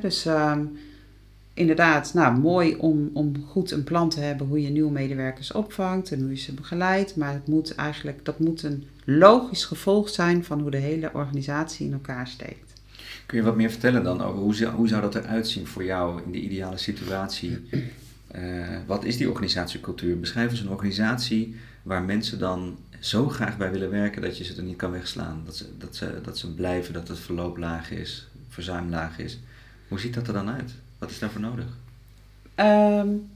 [0.00, 0.24] Dus...
[0.24, 0.78] Um,
[1.54, 6.12] inderdaad, nou, mooi om, om goed een plan te hebben hoe je nieuwe medewerkers opvangt
[6.12, 7.16] en hoe je ze begeleidt.
[7.16, 11.86] Maar het moet eigenlijk, dat moet een logisch gevolg zijn van hoe de hele organisatie
[11.86, 12.69] in elkaar steekt.
[13.30, 16.22] Kun je wat meer vertellen dan over hoe, hoe zou dat eruit zien voor jou
[16.22, 17.68] in de ideale situatie?
[18.36, 20.20] Uh, wat is die organisatiecultuur?
[20.20, 24.56] Beschrijf eens een organisatie waar mensen dan zo graag bij willen werken dat je ze
[24.56, 25.42] er niet kan wegslaan.
[25.44, 29.38] Dat ze, dat ze, dat ze blijven, dat het verloop laag is, verzuimlaag is.
[29.88, 30.72] Hoe ziet dat er dan uit?
[30.98, 31.66] Wat is daarvoor nodig?
[32.56, 33.28] Um,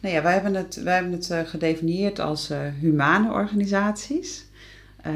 [0.00, 4.44] nou ja, wij hebben het, wij hebben het uh, gedefinieerd als uh, humane organisaties.
[5.06, 5.12] Uh,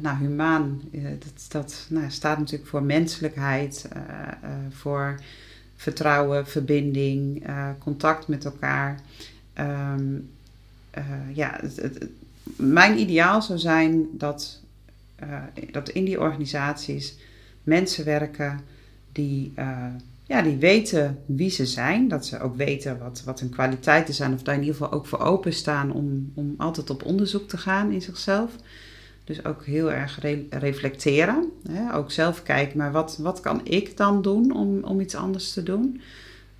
[0.00, 0.80] nou, humaan,
[1.18, 3.88] dat, dat nou, staat natuurlijk voor menselijkheid,
[4.70, 5.20] voor
[5.76, 7.46] vertrouwen, verbinding,
[7.78, 9.00] contact met elkaar.
[9.58, 10.30] Um,
[11.32, 11.60] ja,
[12.56, 14.60] mijn ideaal zou zijn dat,
[15.70, 17.16] dat in die organisaties
[17.62, 18.60] mensen werken
[19.12, 19.52] die
[20.28, 22.08] ja, die weten wie ze zijn.
[22.08, 24.32] Dat ze ook weten wat, wat hun kwaliteiten zijn.
[24.32, 27.92] Of daar in ieder geval ook voor openstaan om, om altijd op onderzoek te gaan
[27.92, 28.52] in zichzelf.
[29.28, 31.52] Dus ook heel erg re reflecteren.
[31.70, 31.94] Hè?
[31.94, 35.62] Ook zelf kijken, maar wat, wat kan ik dan doen om, om iets anders te
[35.62, 36.00] doen?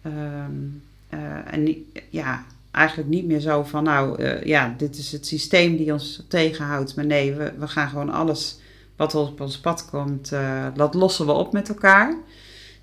[0.06, 0.82] Um,
[1.14, 5.76] uh, en ja, eigenlijk niet meer zo van, nou uh, ja, dit is het systeem
[5.76, 6.96] die ons tegenhoudt.
[6.96, 8.58] Maar nee, we, we gaan gewoon alles
[8.96, 12.16] wat op ons pad komt, uh, dat lossen we op met elkaar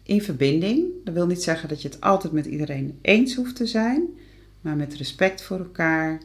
[0.03, 0.85] in verbinding.
[1.03, 4.03] Dat wil niet zeggen dat je het altijd met iedereen eens hoeft te zijn,
[4.61, 6.19] maar met respect voor elkaar,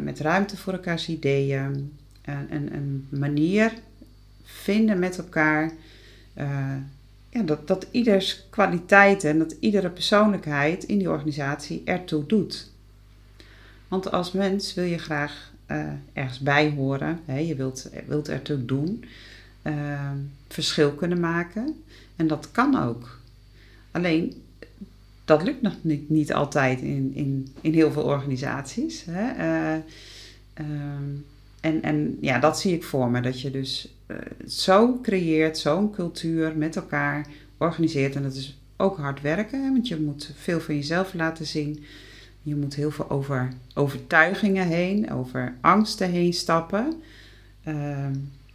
[0.00, 1.92] met ruimte voor elkaars ideeën,
[2.24, 3.72] een, een, manier
[4.42, 5.72] vinden met elkaar.
[6.38, 6.76] Uh,
[7.30, 12.70] ja, dat, dat ieders kwaliteiten en dat iedere persoonlijkheid in die organisatie ertoe doet.
[13.88, 18.64] Want als mens wil je graag uh, ergens bij horen, hè, je wilt, wilt ertoe
[18.64, 19.04] doen,
[20.48, 21.82] verschil kunnen maken.
[22.16, 23.18] En dat kan ook.
[23.90, 24.42] Alleen,
[25.24, 29.04] dat lukt nog niet, niet altijd in, in, in heel veel organisaties.
[29.10, 29.34] Hè?
[29.74, 29.82] Uh,
[31.64, 33.20] en, en ja, dat zie ik voor me.
[33.20, 37.26] Dat je dus uh, zo creëert, zo'n cultuur met elkaar
[37.58, 38.14] organiseert.
[38.14, 39.70] En dat is ook hard werken, hè?
[39.70, 41.84] want je moet veel van jezelf laten zien.
[42.42, 47.02] Je moet heel veel over overtuigingen heen, over angsten heen stappen.
[47.68, 48.06] Uh,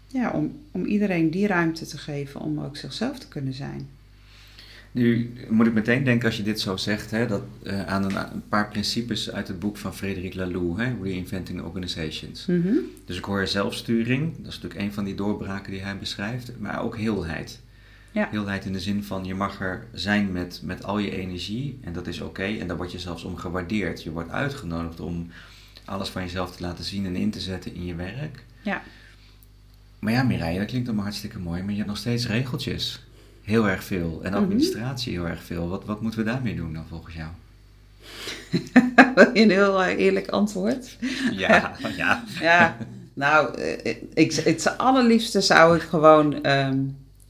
[0.07, 3.89] ja, om, om iedereen die ruimte te geven om ook zichzelf te kunnen zijn.
[4.91, 8.15] Nu moet ik meteen denken als je dit zo zegt, hè, dat, uh, aan een,
[8.15, 12.45] een, paar principes uit het boek van Frederik Laloux, hè, Reinventing Organizations.
[12.45, 12.79] Mm -hmm.
[13.05, 16.83] Dus ik hoor zelfsturing, dat is natuurlijk een van die doorbraken die hij beschrijft, maar
[16.83, 17.59] ook heelheid.
[18.11, 18.27] Ja.
[18.31, 21.93] Heelheid in de zin van je mag er zijn met, met al je energie en
[21.93, 22.43] dat is oké.
[22.43, 24.03] En daar word je zelfs om gewaardeerd.
[24.03, 25.27] Je wordt uitgenodigd om
[25.85, 28.43] alles van jezelf te laten zien en in te zetten in je werk.
[28.61, 28.81] Ja.
[29.99, 33.03] Maar ja, Mireille, dat klinkt allemaal hartstikke mooi, maar je hebt nog steeds regeltjes.
[33.49, 34.19] Heel erg veel.
[34.23, 35.69] En administratie heel erg veel.
[35.69, 37.29] Wat, wat moeten we daarmee doen dan volgens jou?
[39.33, 40.97] Een heel eh, eerlijk antwoord?
[41.31, 42.23] Ja, ja.
[42.39, 42.77] Ja,
[43.13, 46.77] nou, eh, ik, het allerliefste zou ik gewoon ehm,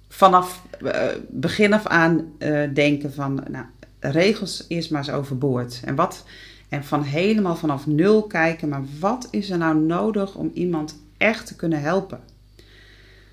[0.10, 2.32] vanaf eh, begin af aan
[2.74, 3.66] denken van, nou,
[4.00, 5.82] regels eerst maar eens overboord.
[5.86, 6.26] En, wat,
[6.70, 11.48] en van helemaal vanaf nul kijken, maar wat is er nou nodig om iemand echt
[11.48, 12.20] te kunnen helpen?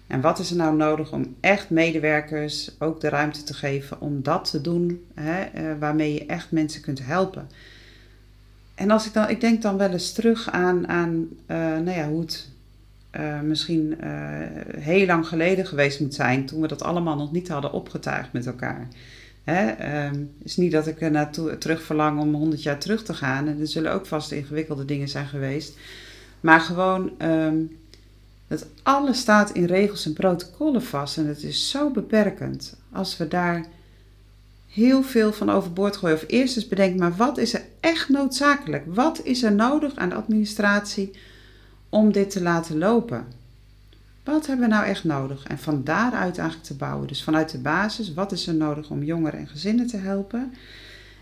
[0.07, 4.23] En wat is er nou nodig om echt medewerkers ook de ruimte te geven om
[4.23, 7.49] dat te doen hè, eh, waarmee je echt mensen kunt helpen?
[8.75, 12.09] En als ik dan, ik denk dan wel eens terug aan, aan eh, nou ja,
[12.09, 12.51] hoe het
[13.11, 13.97] eh, misschien
[14.79, 18.47] heel lang geleden geweest moet zijn, toen we dat allemaal nog niet hadden opgetuigd met
[18.47, 18.89] elkaar.
[19.45, 23.15] Het ehm, is niet dat ik er naartoe terug verlang om 100 jaar terug te
[23.15, 23.49] gaan.
[23.49, 25.79] En er zullen ook vast ingewikkelde dingen zijn geweest.
[26.41, 27.57] Maar gewoon ehm,
[28.49, 31.17] dat alles staat in regels en protocollen vast.
[31.17, 32.77] En het is zo beperkend.
[32.93, 33.67] Als we daar
[34.77, 36.17] heel veel van overboord gooien.
[36.17, 38.85] Of eerst eens bedenken, maar wat is er echt noodzakelijk?
[38.87, 41.11] Wat is er nodig aan de administratie
[41.89, 43.27] om dit te laten lopen?
[44.25, 45.45] Wat hebben we nou echt nodig?
[45.47, 47.09] En van daaruit eigenlijk te bouwen.
[47.09, 50.55] Dus vanuit de basis, wat is er nodig om jongeren en gezinnen te helpen?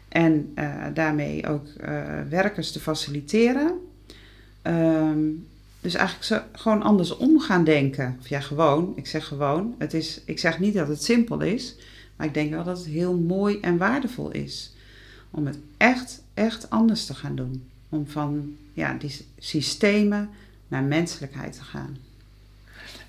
[0.08, 3.72] En uh, daarmee ook uh, werkers te faciliteren.
[4.62, 5.46] Um,
[5.84, 8.16] dus eigenlijk zo, gewoon andersom gaan denken.
[8.20, 8.92] Of ja, gewoon.
[8.96, 9.74] Ik zeg gewoon.
[9.78, 11.76] Het is, ik zeg niet dat het simpel is.
[12.16, 14.74] Maar ik denk wel dat het heel mooi en waardevol is.
[15.30, 17.64] Om het echt, echt anders te gaan doen.
[17.88, 20.30] Om van ja, die systemen
[20.68, 21.96] naar menselijkheid te gaan.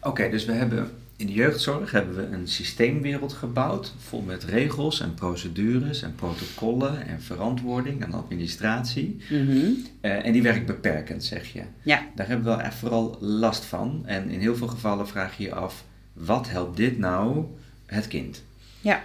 [0.02, 5.00] Oké, dus we hebben in de jeugdzorg hebben we een systeemwereld gebouwd, vol met regels
[5.00, 9.18] en procedures en protocollen en verantwoording en administratie.
[9.30, 9.86] Mm -hmm.
[10.02, 11.64] uh, en die werkt beperkend, zeg je.
[11.84, 12.06] Ja.
[12.16, 14.04] Daar hebben we wel echt vooral last van.
[14.06, 17.46] En in heel veel gevallen vraag je je af, wat helpt dit nou
[17.86, 18.44] het kind?
[18.82, 19.04] Ja.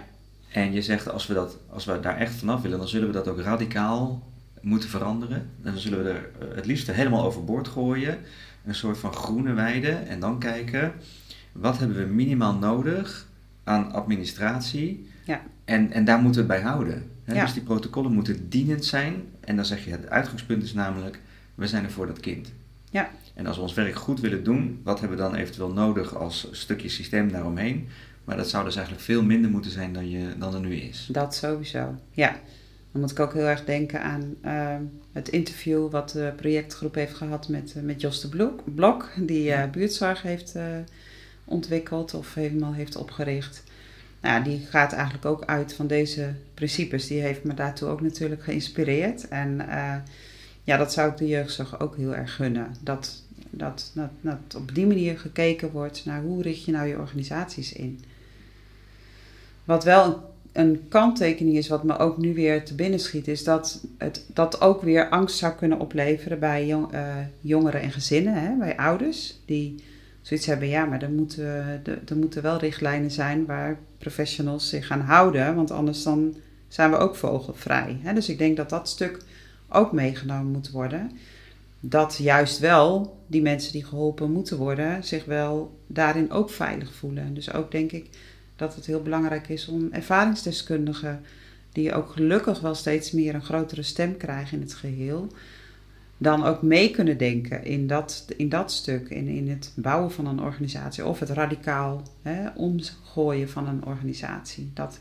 [0.51, 3.13] En je zegt, als we, dat, als we daar echt vanaf willen, dan zullen we
[3.13, 4.29] dat ook radicaal
[4.61, 5.37] moeten veranderen.
[5.37, 8.17] En dan zullen we er het liefst helemaal overboord gooien.
[8.65, 9.89] Een soort van groene weide.
[9.91, 10.93] En dan kijken,
[11.51, 13.27] wat hebben we minimaal nodig
[13.63, 15.09] aan administratie?
[15.25, 15.41] Ja.
[15.65, 17.03] En, en daar moeten we het bij houden.
[17.23, 17.33] Hè?
[17.33, 17.43] Ja.
[17.43, 19.23] Dus die protocollen moeten dienend zijn.
[19.39, 21.19] En dan zeg je, het uitgangspunt is namelijk,
[21.55, 22.51] we zijn er voor dat kind.
[22.89, 23.09] Ja.
[23.33, 26.47] En als we ons werk goed willen doen, wat hebben we dan eventueel nodig als
[26.51, 27.87] stukje systeem daaromheen?
[28.23, 31.09] Maar dat zou dus eigenlijk veel minder moeten zijn dan, je, dan er nu is.
[31.11, 32.35] Dat sowieso, ja.
[32.91, 34.75] Dan moet ik ook heel erg denken aan uh,
[35.11, 39.49] het interview wat de projectgroep heeft gehad met, uh, met Jos de Blok, Blok die
[39.49, 40.55] uh, buurtzorg heeft
[41.51, 43.63] ontwikkeld of helemaal heeft opgericht.
[44.21, 47.07] Nou, die gaat eigenlijk ook uit van deze principes.
[47.07, 49.27] Die heeft me daartoe ook natuurlijk geïnspireerd.
[49.27, 49.61] En
[50.63, 52.75] ja, dat zou ik de jeugdzorg ook heel erg gunnen.
[52.81, 53.91] Dat, dat,
[54.21, 58.03] dat, op die manier gekeken wordt naar hoe richt je nou je organisaties in.
[59.63, 63.83] Wat wel een kanttekening is, wat me ook nu weer te binnen schiet, is dat
[63.97, 68.77] het dat ook weer angst zou kunnen opleveren bij uh, jongeren en gezinnen, hè, bij
[68.77, 69.83] ouders, die
[70.21, 75.01] zoiets hebben, ja, maar er moeten, er moeten wel richtlijnen zijn waar professionals zich aan
[75.01, 76.35] houden, want anders dan
[76.67, 77.99] zijn we ook vogelvrij.
[78.01, 78.13] Hè.
[78.13, 79.17] Dus ik denk dat dat stuk
[79.69, 81.11] ook meegenomen moet worden.
[81.79, 87.33] Dat juist wel die mensen die geholpen moeten worden, zich wel daarin ook veilig voelen.
[87.33, 88.09] Dus ook denk ik
[88.55, 91.21] dat het heel belangrijk is om ervaringsdeskundigen,
[91.71, 95.27] die ook gelukkig wel steeds meer een grotere stem krijgen in het geheel,
[96.21, 100.27] dan ook mee kunnen denken in dat, in dat stuk, in, in het bouwen van
[100.27, 104.71] een organisatie of het radicaal hè, omgooien van een organisatie.
[104.73, 104.99] Dat,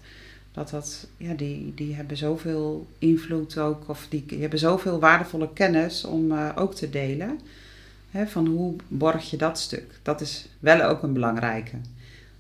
[0.53, 6.05] dat, dat ja, die, die hebben zoveel invloed ook, of die, hebben zoveel waardevolle kennis
[6.05, 7.41] om uh, ook te delen.
[8.11, 9.99] Hè, van hoe borg je dat stuk?
[10.03, 11.77] Dat is wel ook een belangrijke.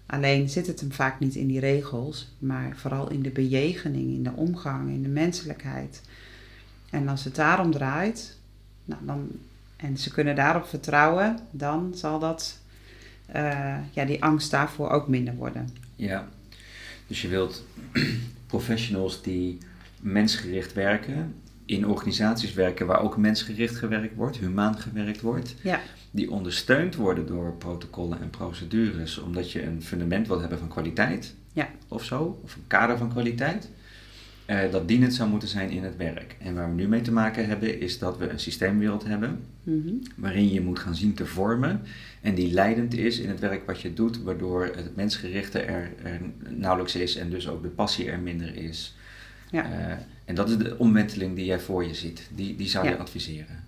[0.07, 4.22] Alleen zit het hem vaak niet in die regels, maar vooral in de bejegening, in
[4.22, 6.03] de omgang, in de menselijkheid.
[6.91, 8.39] En als het daarom draait,
[8.91, 9.28] nou dan,
[9.76, 12.59] en ze kunnen daarop vertrouwen, dan zal dat,
[13.36, 15.68] uh, ja, die angst daarvoor ook minder worden.
[15.97, 16.28] Ja,
[17.07, 17.64] dus je wilt
[18.47, 19.59] professionals die
[20.01, 21.34] mensgericht werken,
[21.64, 25.55] in organisaties werken waar ook mensgericht gewerkt wordt, humaan gewerkt wordt.
[25.62, 25.80] Ja.
[26.11, 31.34] Die ondersteund worden door protocollen en procedures, omdat je een fundament wilt hebben van kwaliteit
[31.53, 31.68] ja.
[31.88, 33.70] of zo, of een kader van kwaliteit.
[34.51, 36.36] Eh, dat dienend zou moeten zijn in het werk.
[36.38, 39.92] En waar we nu mee te maken hebben, is dat we een systeemwereld hebben Mhm.
[40.16, 41.82] waarin je moet gaan zien te vormen
[42.20, 46.20] en die leidend is in het werk wat je doet, waardoor het mensgerichte er, er
[46.48, 48.96] nauwelijks is en dus ook de passie er minder is.
[49.51, 49.64] Ja.
[49.64, 52.28] Eh, en dat is de omwenteling die jij voor je ziet.
[52.34, 52.96] Die, die zou je Ja.
[52.96, 53.64] adviseren.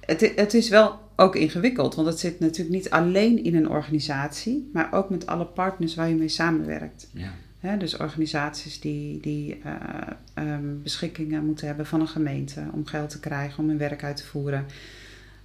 [0.00, 3.68] Het, i- het is wel ook ingewikkeld, want het zit natuurlijk niet alleen in een
[3.68, 7.08] organisatie, maar ook met alle partners waar je mee samenwerkt.
[7.12, 7.32] Ja.
[7.78, 9.72] Dus organisaties die, die eh,
[10.34, 14.16] ehm, beschikkingen moeten hebben van een gemeente om geld te krijgen om hun werk uit
[14.16, 14.66] te voeren.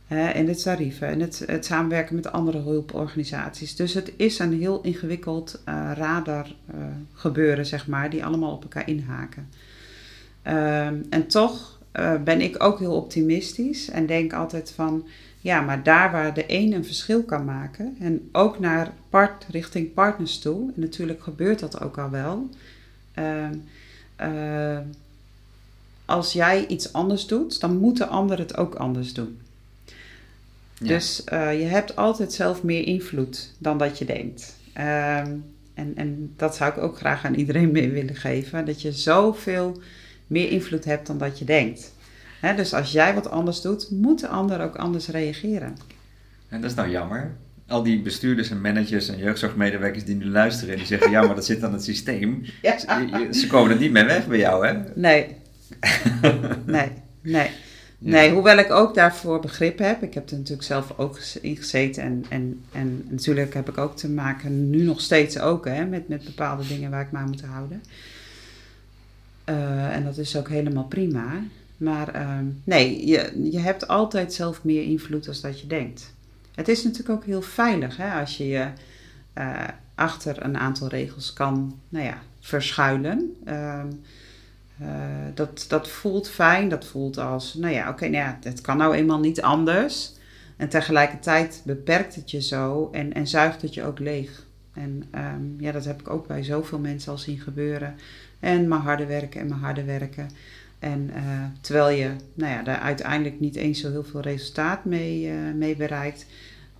[0.07, 3.75] En de tarieven en het, het samenwerken met andere hulporganisaties.
[3.75, 6.75] Dus het is een heel ingewikkeld eh radar eh,
[7.13, 9.49] gebeuren, zeg maar, die allemaal op elkaar inhaken.
[10.41, 11.79] Ehm, en toch
[12.23, 15.07] ben ik ook heel optimistisch en denk altijd van,
[15.41, 19.93] ja, maar daar waar de een een verschil kan maken en ook naar part, richting
[19.93, 22.49] partners toe, en natuurlijk gebeurt dat ook al wel.
[23.13, 23.53] ehm,
[24.15, 24.79] eh,
[26.05, 29.39] als jij iets anders doet, dan moet de ander het ook anders doen.
[30.73, 30.87] Ja.
[30.87, 34.55] Dus eh, je hebt altijd zelf meer invloed dan dat je denkt.
[34.73, 35.35] Ehm,
[35.73, 38.65] en, en dat zou ik ook graag aan iedereen mee willen geven.
[38.65, 39.81] Dat je zoveel
[40.27, 41.93] meer invloed hebt dan dat je denkt.
[42.55, 45.77] Dus als jij wat anders doet, moet de ander ook anders reageren.
[46.49, 47.35] En dat is nou jammer.
[47.67, 51.35] Al die bestuurders en managers en jeugdzorgmedewerkers die nu luisteren en die zeggen, ja, maar
[51.35, 52.45] dat zit aan het systeem.
[52.63, 54.73] Ze, ze komen er niet mee weg bij jou, hè?
[54.95, 55.35] Nee.
[56.65, 57.49] nee, nee.
[58.01, 60.03] Nee, hoewel ik ook daarvoor begrip heb.
[60.03, 62.03] Ik heb er natuurlijk zelf ook in gezeten.
[62.03, 66.07] En, en, en natuurlijk heb ik ook te maken, nu nog steeds ook, hè, met,
[66.07, 67.83] met bepaalde dingen waar ik me aan moet houden.
[69.43, 71.41] Eh, en dat is ook helemaal prima.
[71.79, 76.13] Maar ehm, nee, je, je hebt altijd zelf meer invloed dan dat je denkt.
[76.55, 78.67] Het is natuurlijk ook heel veilig hè, als je je
[79.33, 79.63] eh,
[79.95, 83.35] achter een aantal regels kan nou ja, verschuilen.
[83.45, 83.87] Ehm,
[84.79, 84.87] eh,
[85.33, 88.95] dat, dat voelt fijn, dat voelt als, nou ja, oké, nou ja, het kan nou
[88.95, 90.13] eenmaal niet anders.
[90.57, 94.45] En tegelijkertijd beperkt het je zo en, en zuigt het je ook leeg.
[94.73, 97.95] En ehm, ja, dat heb ik ook bij zoveel mensen al zien gebeuren.
[98.39, 100.29] En maar harder werken en maar harder werken.
[100.79, 101.23] En eh,
[101.61, 106.25] terwijl je nou ja, daar uiteindelijk niet eens zo heel veel resultaat mee, mee bereikt.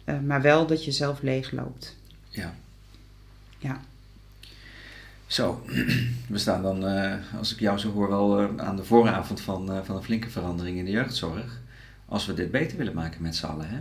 [0.04, 1.96] eh, maar wel dat je zelf leeg loopt.
[2.30, 2.54] Ja.
[3.58, 3.82] Ja.
[5.28, 5.62] Zo,
[6.28, 6.84] we staan dan,
[7.38, 10.86] als ik jou zo hoor, wel aan de vooravond van, van een flinke verandering in
[10.86, 11.60] de jeugdzorg.
[12.06, 13.80] Als we dit beter willen maken met z'n allen, hè?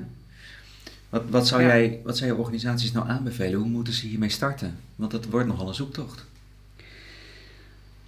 [1.09, 1.67] Wat, wat, zou Ja.
[1.69, 3.61] jij, wat zou je organisaties nou aanbevelen?
[3.61, 4.77] Hoe moeten ze hiermee starten?
[4.97, 6.25] Want het wordt nogal een zoektocht.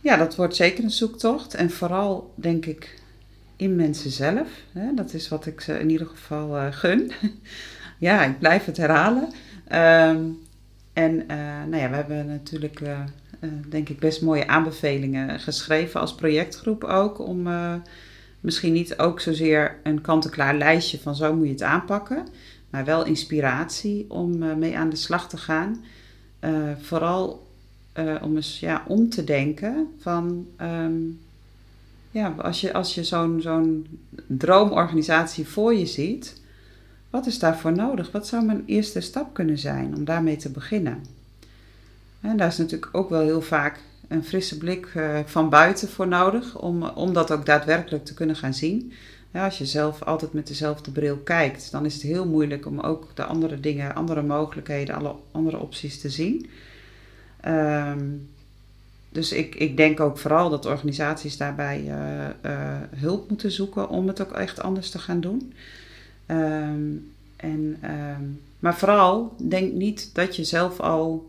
[0.00, 1.54] Ja, dat wordt zeker een zoektocht.
[1.54, 3.00] En vooral, denk ik,
[3.56, 4.48] in mensen zelf.
[4.72, 4.94] Hè?
[4.94, 7.12] Dat is wat ik ze in ieder geval eh, gun.
[7.98, 9.28] ja, ik blijf het herhalen.
[9.68, 10.24] Ehm,
[10.92, 11.36] en eh,
[11.68, 12.98] nou ja, we hebben natuurlijk, eh,
[13.68, 17.18] denk ik, best mooie aanbevelingen geschreven als projectgroep ook.
[17.18, 17.48] Om
[18.40, 22.26] misschien niet ook zozeer een kant-en-klaar lijstje van zo moet je het aanpakken.
[22.70, 25.84] Maar wel inspiratie om mee aan de slag te gaan.
[26.80, 27.49] Vooral
[27.92, 30.98] eh, om eens ja, om te denken van ehm,
[32.10, 33.86] ja, als je, als je zo'n zo'n
[34.26, 36.40] droomorganisatie voor je ziet,
[37.10, 38.10] wat is daarvoor nodig?
[38.10, 41.04] Wat zou mijn eerste stap kunnen zijn om daarmee te beginnen?
[42.20, 46.08] En daar is natuurlijk ook wel heel vaak een frisse blik eh, van buiten voor
[46.08, 48.92] nodig om, om dat ook daadwerkelijk te kunnen gaan zien.
[49.32, 53.06] Als je zelf altijd met dezelfde bril kijkt, dan is het heel moeilijk om ook
[53.14, 56.50] de andere dingen, andere mogelijkheden, alle andere opties te zien.
[57.40, 58.06] Ehm,
[59.08, 64.06] dus ik, ik denk ook vooral dat organisaties daarbij eh, eh, hulp moeten zoeken om
[64.06, 65.52] het ook echt anders te gaan doen.
[66.26, 66.90] Ehm,
[67.36, 68.24] en, ehm,
[68.58, 71.28] maar vooral denk niet dat je zelf al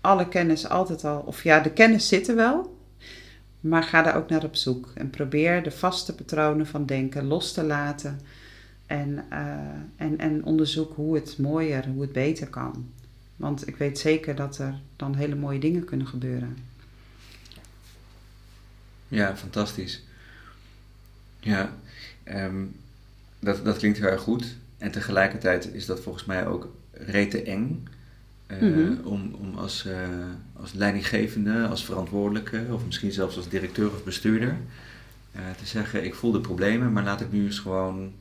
[0.00, 2.76] alle kennis altijd al, of ja, de kennis zit er wel,
[3.60, 4.92] maar ga daar ook naar op zoek.
[4.94, 8.20] En probeer de vaste patronen van denken los te laten.
[8.86, 9.40] En, eh,
[9.96, 12.88] en, en onderzoek hoe het mooier, hoe het beter kan.
[13.40, 16.56] Want ik weet zeker dat er dan hele mooie dingen kunnen gebeuren.
[19.08, 20.02] Ja, fantastisch.
[21.40, 21.76] Ja,
[22.22, 22.64] ehm,
[23.38, 24.56] dat, dat klinkt heel erg goed.
[24.78, 27.88] En tegelijkertijd is dat volgens mij ook rete eng.
[28.46, 29.06] eh, Mhm.
[29.06, 30.08] om, om als, eh,
[30.52, 34.56] als leidinggevende, als verantwoordelijke, of misschien zelfs als directeur of bestuurder,
[35.32, 38.12] eh, te zeggen: Ik voel de problemen, maar laat ik nu eens gewoon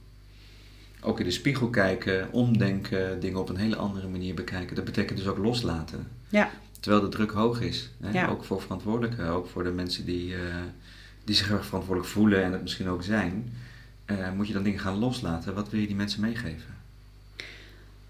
[1.02, 4.76] ook in de spiegel kijken, omdenken, dingen op een hele andere manier bekijken.
[4.76, 6.08] Dat betekent dus ook loslaten.
[6.30, 6.50] Ja.
[6.80, 7.90] Terwijl de druk hoog is.
[8.00, 8.12] Hè?
[8.12, 8.28] Ja.
[8.28, 10.40] Ook voor verantwoordelijken, ook voor de mensen die, eh,
[11.24, 13.54] die zich erg verantwoordelijk voelen en het misschien ook zijn.
[14.06, 15.54] eh, moet je dan dingen gaan loslaten.
[15.54, 16.78] Wat wil je die mensen meegeven?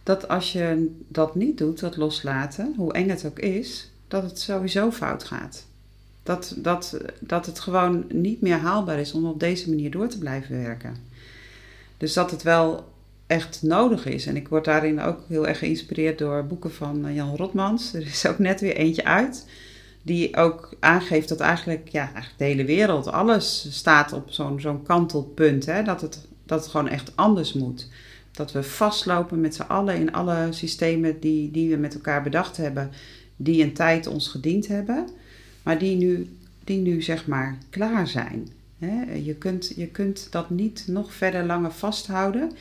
[0.04, 4.40] Dat als je dat niet doet, dat loslaten, hoe eng het ook is, dat het
[4.40, 5.66] sowieso fout gaat.
[6.24, 10.18] Dat, dat, dat het gewoon niet meer haalbaar is om op deze manier door te
[10.18, 10.96] blijven werken.
[12.00, 12.88] Dus dat het wel
[13.28, 14.26] echt nodig is.
[14.26, 17.94] En ik word daarin ook heel erg geïnspireerd door boeken van eh, Jan Rotmans.
[17.94, 19.48] Er is ook net weer eentje uit.
[20.02, 25.66] Die ook aangeeft dat eigenlijk, ja, de hele wereld, alles staat op zo'n zo'n kantelpunt.
[25.66, 25.84] Hè?
[25.84, 27.88] Dat, het, dat gewoon echt anders moet.
[28.32, 32.58] Dat we vastlopen met z'n allen in alle systemen die, die we met elkaar bedacht
[32.58, 32.92] hebben,
[33.36, 35.10] die een tijd ons gediend hebben,
[35.64, 38.48] maar die nu, die nu zeg maar klaar zijn.
[39.24, 42.52] Je kunt, je kunt dat niet nog verder langer vasthouden.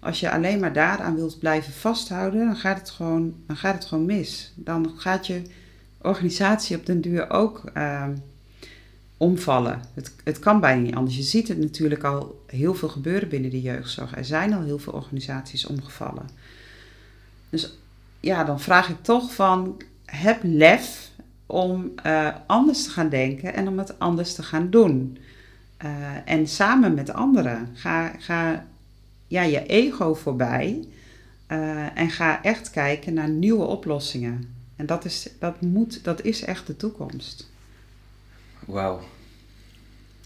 [0.00, 3.84] Als je alleen maar daaraan wilt blijven vasthouden, dan gaat het gewoon, dan gaat het
[3.84, 4.52] gewoon mis.
[4.54, 5.42] Dan gaat je
[6.02, 8.06] organisatie op den duur ook uh,
[9.16, 9.80] omvallen.
[9.94, 11.16] Het, het kan bijna niet anders.
[11.16, 14.16] Je ziet het natuurlijk al heel veel gebeuren binnen de jeugdzorg.
[14.16, 16.28] Er zijn al heel veel organisaties omgevallen.
[17.50, 17.78] Dus
[18.20, 21.10] ja, dan vraag ik toch van, heb lef
[21.46, 25.18] om uh, anders te gaan denken en om het anders te gaan doen.
[25.84, 25.90] Uh,
[26.24, 27.68] en samen met anderen.
[27.74, 28.66] Ga, ga
[29.26, 30.88] ja, je ego voorbij
[31.48, 34.54] uh, en ga echt kijken naar nieuwe oplossingen.
[34.76, 37.50] En dat is, dat moet, dat is echt de toekomst.
[38.64, 39.00] Wauw.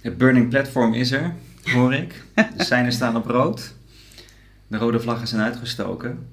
[0.00, 2.24] Het burning platform is er, hoor ik.
[2.56, 3.74] De seinen staan op rood.
[4.66, 6.28] De rode vlaggen zijn uitgestoken.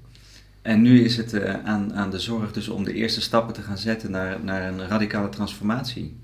[0.61, 3.61] En nu is het uh, aan, aan de zorg dus om de eerste stappen te
[3.61, 6.17] gaan zetten naar, naar een radicale transformatie.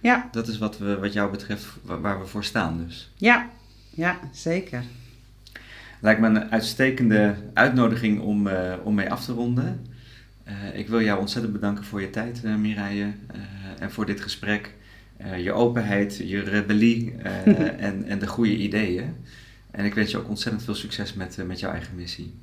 [0.00, 0.28] Ja.
[0.32, 3.10] Dat is wat, we, wat jou betreft waar, we voor staan dus.
[3.16, 3.48] Ja,
[3.90, 4.82] ja zeker.
[6.00, 9.86] Lijkt me een uitstekende uitnodiging om, uh, om mee af te ronden.
[10.48, 13.12] Uh, ik wil jou ontzettend bedanken voor je tijd, uh, Mireille,
[13.78, 14.74] en voor dit gesprek.
[15.36, 17.14] je openheid, je rebellie
[17.78, 19.14] en, en de goede ideeën.
[19.70, 22.34] En ik wens je ook ontzettend veel succes met, met jouw eigen missie.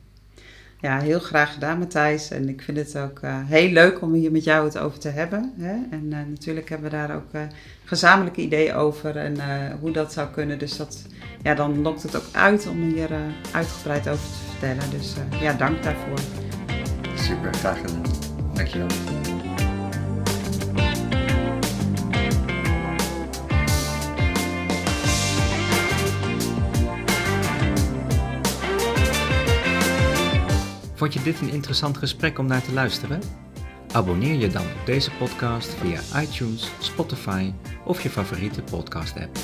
[0.80, 2.32] Ja, heel graag gedaan, Matthijs.
[2.32, 5.09] En ik vind het ook uh, heel leuk om hier met jou het over te
[5.09, 5.53] hebben.
[5.57, 5.75] Hè?
[5.89, 7.41] En uh, natuurlijk hebben we daar ook uh,
[7.84, 9.38] gezamenlijke ideeën over en
[9.80, 10.59] hoe dat zou kunnen.
[10.59, 11.05] Dus dat,
[11.43, 13.09] ja, dan lokt het ook uit om hier
[13.51, 14.89] uitgebreid over te vertellen.
[14.99, 16.19] Dus ja, dank daarvoor.
[17.15, 18.01] Super, graag gedaan.
[18.53, 19.26] Dankjewel.
[30.98, 33.22] Vond je dit een interessant gesprek om naar te luisteren?
[33.91, 37.52] Abonneer je dan op deze podcast via iTunes, Spotify
[37.86, 39.38] of je favoriete podcast app.